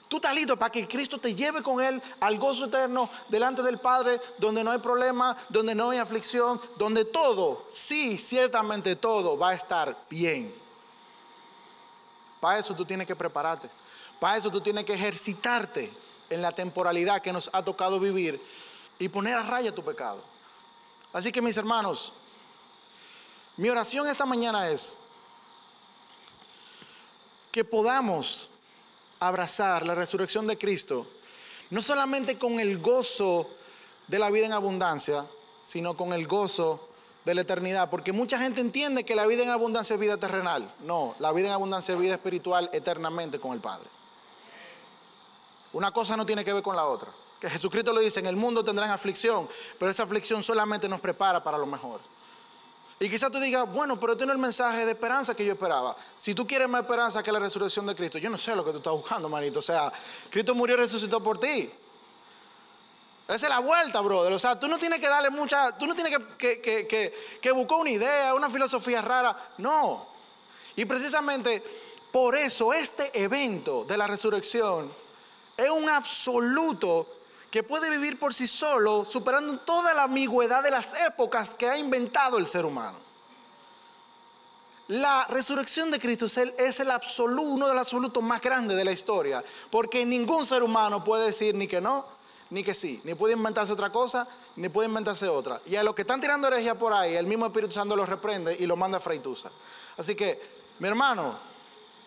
Tú 0.08 0.16
estás 0.16 0.34
listo 0.34 0.56
para 0.56 0.72
que 0.72 0.88
Cristo 0.88 1.18
te 1.18 1.37
lleve 1.37 1.62
con 1.62 1.80
Él 1.80 2.02
al 2.18 2.37
gozo 2.37 2.64
eterno 2.64 3.08
delante 3.28 3.62
del 3.62 3.78
Padre, 3.78 4.20
donde 4.38 4.64
no 4.64 4.72
hay 4.72 4.80
problema, 4.80 5.37
donde 5.48 5.76
no 5.76 5.90
hay 5.90 5.98
aflicción, 5.98 6.61
donde 6.78 7.04
todo, 7.04 7.64
sí, 7.68 8.18
ciertamente 8.18 8.96
todo 8.96 9.38
va 9.38 9.50
a 9.50 9.54
estar 9.54 9.96
bien. 10.11 10.52
Para 12.40 12.58
eso 12.58 12.74
tú 12.74 12.84
tienes 12.84 13.06
que 13.06 13.14
prepararte. 13.14 13.70
Para 14.18 14.37
eso 14.37 14.50
tú 14.50 14.61
tienes 14.61 14.84
que 14.84 14.94
ejercitarte 14.94 16.09
en 16.30 16.42
la 16.42 16.52
temporalidad 16.52 17.20
que 17.20 17.32
nos 17.32 17.50
ha 17.52 17.62
tocado 17.62 18.00
vivir 18.00 18.40
y 18.98 19.08
poner 19.08 19.36
a 19.36 19.42
raya 19.42 19.74
tu 19.74 19.84
pecado. 19.84 20.22
Así 21.12 21.32
que 21.32 21.42
mis 21.42 21.56
hermanos, 21.56 22.12
mi 23.56 23.68
oración 23.68 24.06
esta 24.06 24.24
mañana 24.24 24.70
es 24.70 25.00
que 27.50 27.64
podamos 27.64 28.50
abrazar 29.18 29.84
la 29.84 29.94
resurrección 29.94 30.46
de 30.46 30.56
Cristo, 30.56 31.06
no 31.70 31.82
solamente 31.82 32.38
con 32.38 32.60
el 32.60 32.78
gozo 32.78 33.50
de 34.06 34.18
la 34.18 34.30
vida 34.30 34.46
en 34.46 34.52
abundancia, 34.52 35.26
sino 35.64 35.96
con 35.96 36.12
el 36.12 36.26
gozo 36.26 36.88
de 37.24 37.34
la 37.34 37.42
eternidad, 37.42 37.90
porque 37.90 38.12
mucha 38.12 38.38
gente 38.38 38.60
entiende 38.60 39.04
que 39.04 39.14
la 39.14 39.26
vida 39.26 39.42
en 39.42 39.50
abundancia 39.50 39.94
es 39.94 40.00
vida 40.00 40.16
terrenal. 40.16 40.72
No, 40.80 41.14
la 41.18 41.32
vida 41.32 41.48
en 41.48 41.52
abundancia 41.52 41.94
es 41.94 42.00
vida 42.00 42.14
espiritual 42.14 42.70
eternamente 42.72 43.38
con 43.38 43.52
el 43.52 43.60
Padre. 43.60 43.86
Una 45.72 45.90
cosa 45.90 46.16
no 46.16 46.26
tiene 46.26 46.44
que 46.44 46.52
ver 46.52 46.62
con 46.62 46.76
la 46.76 46.87
otra. 46.87 47.11
Que 47.40 47.48
Jesucristo 47.48 47.92
lo 47.92 48.00
dice, 48.00 48.20
en 48.20 48.26
el 48.26 48.37
mundo 48.37 48.64
tendrán 48.64 48.90
aflicción, 48.90 49.48
pero 49.78 49.90
esa 49.90 50.02
aflicción 50.02 50.42
solamente 50.42 50.88
nos 50.88 51.00
prepara 51.00 51.42
para 51.42 51.56
lo 51.56 51.66
mejor. 51.66 52.00
Y 53.02 53.09
quizás 53.09 53.33
tú 53.33 53.40
digas, 53.40 53.72
bueno, 53.72 53.98
pero 53.98 54.14
tiene 54.14 54.33
el 54.33 54.38
mensaje 54.38 54.85
de 54.85 54.92
esperanza 54.92 55.35
que 55.35 55.42
yo 55.42 55.54
esperaba. 55.54 55.96
Si 56.16 56.35
tú 56.35 56.46
quieres 56.46 56.68
más 56.68 56.83
esperanza 56.83 57.22
que 57.22 57.33
la 57.33 57.38
resurrección 57.38 57.87
de 57.87 57.94
Cristo, 57.94 58.18
yo 58.18 58.28
no 58.28 58.37
sé 58.37 58.54
lo 58.54 58.62
que 58.62 58.72
tú 58.72 58.76
estás 58.76 58.92
buscando, 58.92 59.26
manito. 59.26 59.61
O 59.61 59.62
sea, 59.62 59.90
Cristo 60.28 60.54
murió 60.54 60.76
y 60.76 60.80
resucitó 60.80 61.22
por 61.22 61.38
ti. 61.38 61.70
Esa 63.26 63.46
es 63.46 63.48
la 63.48 63.61
vuelta, 63.61 64.02
brother. 64.02 64.35
O 64.35 64.38
sea, 64.38 64.61
tú 64.61 64.68
no 64.68 64.76
tienes 64.76 64.98
que 64.98 65.09
darle 65.09 65.30
mucha, 65.30 65.78
tú 65.78 65.87
no 65.87 65.94
tienes 65.94 66.14
que, 66.37 66.61
que, 66.61 66.87
que, 66.87 67.14
que 67.40 67.52
buscar 67.52 67.78
una 67.78 67.90
idea, 67.90 68.35
una 68.35 68.50
filosofía 68.50 69.00
rara. 69.00 69.50
No. 69.56 70.06
Y 70.76 70.85
precisamente 70.85 71.62
por 72.12 72.37
eso 72.37 72.74
este 72.74 73.22
evento 73.22 73.85
de 73.85 73.96
la 73.96 74.09
resurrección 74.09 74.92
es 75.60 75.70
un 75.70 75.88
absoluto 75.88 77.06
que 77.50 77.62
puede 77.62 77.90
vivir 77.90 78.18
por 78.18 78.32
sí 78.32 78.46
solo, 78.46 79.04
superando 79.04 79.58
toda 79.58 79.92
la 79.92 80.04
ambigüedad 80.04 80.62
de 80.62 80.70
las 80.70 80.92
épocas 81.00 81.54
que 81.54 81.68
ha 81.68 81.76
inventado 81.76 82.38
el 82.38 82.46
ser 82.46 82.64
humano. 82.64 82.98
La 84.88 85.26
resurrección 85.26 85.90
de 85.90 86.00
Cristo 86.00 86.26
es 86.26 86.36
el, 86.36 86.54
es 86.58 86.80
el 86.80 86.90
absoluto, 86.90 87.42
uno 87.42 87.68
de 87.68 87.74
los 87.74 87.82
absolutos 87.82 88.22
más 88.22 88.40
grandes 88.40 88.76
de 88.76 88.84
la 88.84 88.92
historia, 88.92 89.42
porque 89.70 90.04
ningún 90.04 90.46
ser 90.46 90.62
humano 90.62 91.04
puede 91.04 91.26
decir 91.26 91.54
ni 91.54 91.68
que 91.68 91.80
no, 91.80 92.04
ni 92.50 92.64
que 92.64 92.74
sí, 92.74 93.00
ni 93.04 93.14
puede 93.14 93.34
inventarse 93.34 93.72
otra 93.72 93.90
cosa, 93.90 94.26
ni 94.56 94.68
puede 94.68 94.88
inventarse 94.88 95.28
otra. 95.28 95.60
Y 95.66 95.76
a 95.76 95.84
los 95.84 95.94
que 95.94 96.02
están 96.02 96.20
tirando 96.20 96.48
herejía 96.48 96.74
por 96.74 96.92
ahí, 96.92 97.14
el 97.14 97.26
mismo 97.26 97.46
Espíritu 97.46 97.72
Santo 97.72 97.94
los 97.94 98.08
reprende 98.08 98.56
y 98.58 98.66
los 98.66 98.76
manda 98.76 98.98
a 98.98 99.00
freitusa. 99.00 99.50
Así 99.96 100.14
que, 100.14 100.40
mi 100.80 100.88
hermano, 100.88 101.38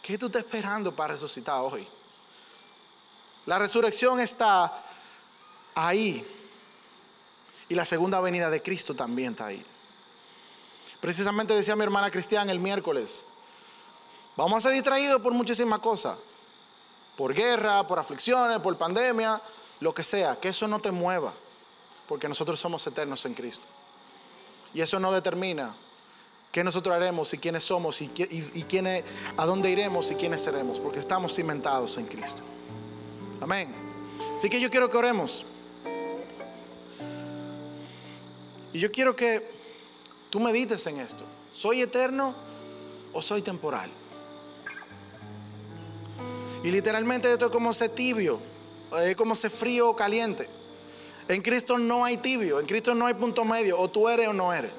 ¿qué 0.01 0.17
tú 0.17 0.25
estás 0.25 0.43
esperando 0.43 0.93
para 0.93 1.13
resucitar 1.13 1.61
hoy? 1.61 1.87
La 3.45 3.59
resurrección 3.59 4.19
está 4.19 4.71
ahí. 5.75 6.25
Y 7.69 7.75
la 7.75 7.85
segunda 7.85 8.19
venida 8.19 8.49
de 8.49 8.61
Cristo 8.61 8.95
también 8.95 9.31
está 9.31 9.47
ahí. 9.47 9.65
Precisamente 10.99 11.53
decía 11.53 11.75
mi 11.75 11.83
hermana 11.83 12.09
Cristiana 12.09 12.51
el 12.51 12.59
miércoles, 12.59 13.25
vamos 14.37 14.59
a 14.59 14.61
ser 14.61 14.71
distraídos 14.71 15.21
por 15.21 15.33
muchísimas 15.33 15.79
cosas. 15.79 16.17
Por 17.17 17.33
guerra, 17.33 17.85
por 17.87 17.99
aflicciones, 17.99 18.59
por 18.59 18.77
pandemia, 18.77 19.39
lo 19.81 19.93
que 19.93 20.03
sea. 20.03 20.39
Que 20.39 20.49
eso 20.49 20.67
no 20.67 20.79
te 20.79 20.91
mueva. 20.91 21.33
Porque 22.07 22.27
nosotros 22.27 22.59
somos 22.59 22.85
eternos 22.87 23.25
en 23.25 23.33
Cristo. 23.33 23.65
Y 24.73 24.81
eso 24.81 24.99
no 24.99 25.11
determina 25.11 25.75
qué 26.51 26.63
nosotros 26.63 26.95
haremos 26.95 27.33
y 27.33 27.37
quiénes 27.37 27.63
somos 27.63 28.01
y, 28.01 28.07
quiénes, 28.07 29.03
a 29.37 29.45
dónde 29.45 29.69
iremos 29.69 30.09
y 30.11 30.15
quiénes 30.15 30.41
seremos. 30.41 30.79
Porque 30.79 30.99
estamos 30.99 31.35
cimentados 31.35 31.97
en 31.97 32.07
Cristo. 32.07 32.43
Amén. 33.41 33.73
Así 34.35 34.49
que 34.49 34.59
yo 34.59 34.69
quiero 34.69 34.89
que 34.89 34.97
oremos. 34.97 35.45
Y 38.73 38.79
yo 38.79 38.91
quiero 38.91 39.15
que 39.15 39.47
tú 40.29 40.39
medites 40.39 40.85
en 40.87 40.99
esto. 40.99 41.23
¿Soy 41.53 41.81
eterno 41.81 42.33
o 43.13 43.21
soy 43.21 43.41
temporal? 43.41 43.89
Y 46.63 46.71
literalmente 46.71 47.31
esto 47.31 47.45
es 47.45 47.51
como 47.51 47.73
ser 47.73 47.91
tibio. 47.91 48.39
es 48.99 49.15
como 49.15 49.33
ese 49.33 49.49
frío 49.49 49.89
o 49.89 49.95
caliente. 49.95 50.47
En 51.27 51.41
Cristo 51.41 51.77
no 51.77 52.03
hay 52.03 52.17
tibio, 52.17 52.59
en 52.59 52.65
Cristo 52.65 52.93
no 52.93 53.05
hay 53.05 53.13
punto 53.13 53.45
medio, 53.45 53.79
o 53.79 53.89
tú 53.89 54.09
eres 54.09 54.27
o 54.27 54.33
no 54.33 54.51
eres. 54.53 54.71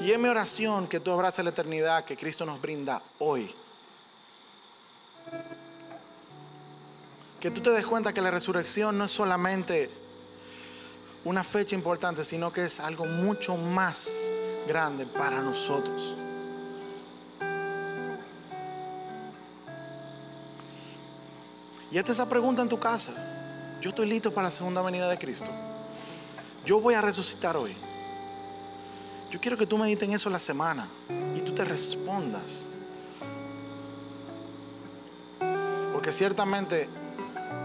Y 0.00 0.10
es 0.10 0.18
mi 0.18 0.28
oración 0.28 0.86
que 0.86 1.00
tú 1.00 1.10
abraces 1.12 1.42
la 1.42 1.50
eternidad 1.50 2.04
que 2.04 2.16
Cristo 2.16 2.44
nos 2.44 2.60
brinda 2.60 3.02
hoy. 3.20 3.50
Que 7.44 7.50
tú 7.50 7.60
te 7.60 7.68
des 7.72 7.84
cuenta 7.84 8.14
que 8.14 8.22
la 8.22 8.30
resurrección 8.30 8.96
no 8.96 9.04
es 9.04 9.10
solamente 9.10 9.90
una 11.26 11.44
fecha 11.44 11.76
importante, 11.76 12.24
sino 12.24 12.50
que 12.50 12.64
es 12.64 12.80
algo 12.80 13.04
mucho 13.04 13.54
más 13.58 14.30
grande 14.66 15.04
para 15.04 15.42
nosotros. 15.42 16.16
Y 21.90 21.98
esta 21.98 22.12
esa 22.12 22.26
pregunta 22.30 22.62
en 22.62 22.70
tu 22.70 22.80
casa. 22.80 23.12
Yo 23.82 23.90
estoy 23.90 24.08
listo 24.08 24.32
para 24.32 24.46
la 24.46 24.50
segunda 24.50 24.80
venida 24.80 25.06
de 25.06 25.18
Cristo. 25.18 25.50
Yo 26.64 26.80
voy 26.80 26.94
a 26.94 27.02
resucitar 27.02 27.58
hoy. 27.58 27.76
Yo 29.30 29.38
quiero 29.38 29.58
que 29.58 29.66
tú 29.66 29.76
medites 29.76 30.08
en 30.08 30.14
eso 30.14 30.30
la 30.30 30.38
semana 30.38 30.88
y 31.36 31.42
tú 31.42 31.52
te 31.52 31.66
respondas. 31.66 32.68
Porque 35.92 36.10
ciertamente 36.10 37.03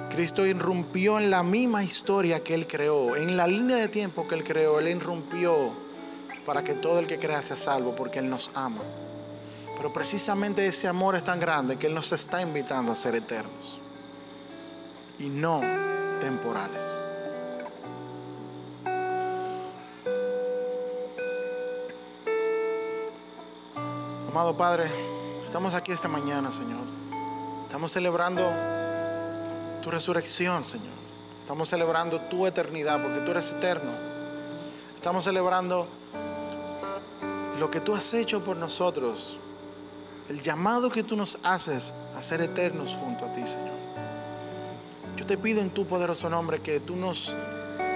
Cristo 0.09 0.45
irrumpió 0.45 1.19
en 1.19 1.29
la 1.29 1.43
misma 1.43 1.83
historia 1.83 2.43
que 2.43 2.53
Él 2.53 2.67
creó, 2.67 3.15
en 3.15 3.37
la 3.37 3.47
línea 3.47 3.77
de 3.77 3.87
tiempo 3.87 4.27
que 4.27 4.35
Él 4.35 4.43
creó, 4.43 4.79
Él 4.79 4.87
irrumpió 4.87 5.71
para 6.45 6.63
que 6.63 6.73
todo 6.73 6.99
el 6.99 7.07
que 7.07 7.19
crea 7.19 7.41
sea 7.41 7.55
salvo, 7.55 7.95
porque 7.95 8.19
Él 8.19 8.29
nos 8.29 8.51
ama. 8.55 8.81
Pero 9.77 9.93
precisamente 9.93 10.65
ese 10.65 10.87
amor 10.87 11.15
es 11.15 11.23
tan 11.23 11.39
grande 11.39 11.77
que 11.77 11.87
Él 11.87 11.93
nos 11.93 12.11
está 12.11 12.41
invitando 12.41 12.91
a 12.91 12.95
ser 12.95 13.15
eternos 13.15 13.79
y 15.19 15.29
no 15.29 15.61
temporales. 16.19 16.99
Amado 24.29 24.57
Padre, 24.57 24.85
estamos 25.45 25.73
aquí 25.75 25.91
esta 25.91 26.07
mañana, 26.07 26.51
Señor. 26.51 26.83
Estamos 27.67 27.91
celebrando 27.91 28.51
tu 29.81 29.91
resurrección, 29.91 30.63
Señor. 30.65 30.99
Estamos 31.41 31.69
celebrando 31.69 32.19
tu 32.21 32.45
eternidad, 32.45 33.01
porque 33.01 33.19
tú 33.19 33.31
eres 33.31 33.51
eterno. 33.51 33.91
Estamos 34.95 35.23
celebrando 35.23 35.87
lo 37.59 37.71
que 37.71 37.79
tú 37.79 37.93
has 37.93 38.13
hecho 38.13 38.43
por 38.43 38.57
nosotros, 38.57 39.37
el 40.29 40.41
llamado 40.41 40.91
que 40.91 41.03
tú 41.03 41.15
nos 41.15 41.39
haces 41.43 41.93
a 42.15 42.21
ser 42.21 42.41
eternos 42.41 42.95
junto 42.95 43.25
a 43.25 43.33
ti, 43.33 43.45
Señor. 43.45 43.77
Yo 45.17 45.25
te 45.25 45.37
pido 45.37 45.61
en 45.61 45.69
tu 45.69 45.85
poderoso 45.85 46.29
nombre 46.29 46.61
que 46.61 46.79
tú 46.79 46.95
nos 46.95 47.35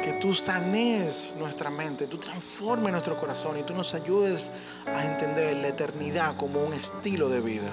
que 0.03 0.11
tú 0.13 0.33
sanes 0.33 1.35
nuestra 1.39 1.69
mente, 1.69 2.07
tú 2.07 2.17
transformes 2.17 2.91
nuestro 2.91 3.17
corazón 3.17 3.57
y 3.57 3.63
tú 3.63 3.73
nos 3.73 3.93
ayudes 3.93 4.51
a 4.85 5.05
entender 5.05 5.55
la 5.55 5.69
eternidad 5.69 6.35
como 6.35 6.61
un 6.61 6.73
estilo 6.73 7.29
de 7.29 7.39
vida 7.39 7.71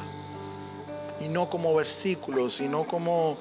y 1.21 1.29
no 1.29 1.51
como 1.51 1.75
versículos, 1.75 2.61
y 2.61 2.69
no 2.69 2.85
como, 2.85 3.37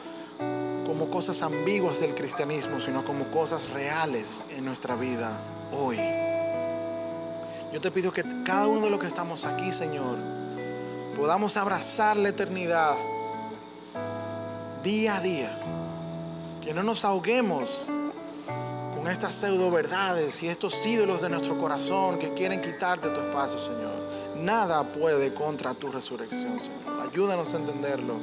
como 0.86 1.10
cosas 1.10 1.41
ambiguas 1.41 1.99
del 1.99 2.15
cristianismo, 2.15 2.82
sino 2.82 3.06
como 3.06 3.25
cosas 3.25 3.69
reales 3.69 4.45
en 4.49 4.65
nuestra 4.65 4.95
vida 4.95 5.39
hoy. 5.71 5.97
Yo 7.71 7.80
te 7.80 7.91
pido 7.91 8.12
que 8.12 8.23
cada 8.43 8.65
uno 8.65 8.82
de 8.82 8.89
los 8.89 8.99
que 8.99 9.06
estamos 9.06 9.45
aquí, 9.45 9.71
Señor, 9.71 10.17
podamos 11.15 11.56
abrazar 11.58 12.17
la 12.17 12.30
eternidad 12.30 12.95
día 14.84 15.17
a 15.17 15.21
día, 15.21 15.60
que 16.63 16.73
no 16.73 16.82
nos 16.82 17.06
ahoguemos 17.06 17.89
con 18.95 19.08
estas 19.08 19.34
pseudo 19.34 19.69
verdades 19.69 20.41
y 20.41 20.47
estos 20.47 20.86
ídolos 20.86 21.21
de 21.21 21.30
nuestro 21.30 21.58
corazón 21.58 22.17
que 22.17 22.34
quieren 22.34 22.62
quitarte 22.62 23.10
tu 23.10 23.19
espacio, 23.19 23.60
Señor. 23.60 23.89
Nada 24.38 24.84
puede 24.84 25.34
contra 25.34 25.73
tu 25.73 25.91
resurrección, 25.91 26.60
Señor. 26.60 27.08
Ayúdanos 27.10 27.54
a 27.54 27.58
entenderlo, 27.58 28.15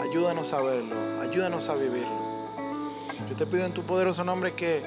ayúdanos 0.00 0.52
a 0.52 0.60
verlo, 0.60 0.94
ayúdanos 1.22 1.68
a 1.68 1.74
vivirlo. 1.74 2.20
Yo 3.28 3.36
te 3.36 3.46
pido 3.46 3.64
en 3.64 3.72
tu 3.72 3.82
poderoso 3.82 4.24
nombre 4.24 4.54
que 4.54 4.82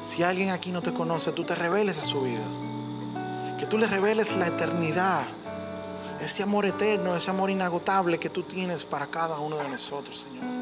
si 0.00 0.22
alguien 0.22 0.50
aquí 0.50 0.70
no 0.70 0.82
te 0.82 0.92
conoce, 0.92 1.32
tú 1.32 1.44
te 1.44 1.54
reveles 1.54 1.98
a 1.98 2.04
su 2.04 2.20
vida. 2.22 2.44
Que 3.58 3.66
tú 3.66 3.78
le 3.78 3.86
reveles 3.86 4.36
la 4.36 4.48
eternidad, 4.48 5.24
ese 6.20 6.42
amor 6.42 6.66
eterno, 6.66 7.16
ese 7.16 7.30
amor 7.30 7.50
inagotable 7.50 8.18
que 8.18 8.30
tú 8.30 8.42
tienes 8.42 8.84
para 8.84 9.06
cada 9.06 9.38
uno 9.38 9.56
de 9.56 9.68
nosotros, 9.68 10.26
Señor 10.28 10.54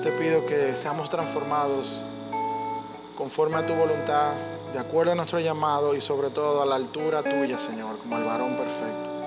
te 0.00 0.12
pido 0.12 0.46
que 0.46 0.74
seamos 0.76 1.10
transformados 1.10 2.06
conforme 3.16 3.56
a 3.56 3.66
tu 3.66 3.74
voluntad, 3.74 4.32
de 4.72 4.78
acuerdo 4.78 5.12
a 5.12 5.14
nuestro 5.14 5.40
llamado 5.40 5.94
y 5.94 6.00
sobre 6.00 6.30
todo 6.30 6.62
a 6.62 6.66
la 6.66 6.76
altura 6.76 7.22
tuya, 7.22 7.58
Señor, 7.58 7.98
como 7.98 8.16
el 8.16 8.24
varón 8.24 8.56
perfecto. 8.56 9.19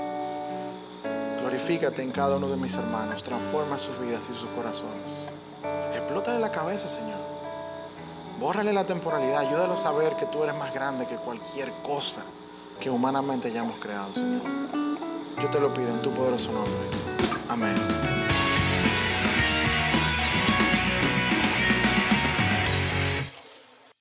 Glorifícate 1.65 2.01
en 2.01 2.11
cada 2.11 2.35
uno 2.35 2.49
de 2.49 2.57
mis 2.57 2.75
hermanos, 2.75 3.23
transforma 3.23 3.79
sus 3.79 3.97
vidas 4.01 4.23
y 4.29 4.33
sus 4.33 4.49
corazones. 4.49 5.29
Explótale 5.95 6.37
la 6.37 6.51
cabeza, 6.51 6.89
Señor. 6.89 7.17
Bórrale 8.37 8.73
la 8.73 8.85
temporalidad, 8.85 9.37
ayúdalo 9.37 9.73
a 9.73 9.91
ver 9.93 10.13
que 10.17 10.25
tú 10.25 10.43
eres 10.43 10.57
más 10.57 10.73
grande 10.73 11.05
que 11.05 11.15
cualquier 11.15 11.71
cosa 11.81 12.25
que 12.81 12.89
humanamente 12.89 13.47
hayamos 13.47 13.77
creado, 13.77 14.13
Señor. 14.13 14.41
Yo 15.41 15.49
te 15.49 15.61
lo 15.61 15.73
pido 15.73 15.87
en 15.87 16.01
tu 16.01 16.11
poderoso 16.11 16.51
nombre. 16.51 16.73
Amén. 17.47 18.22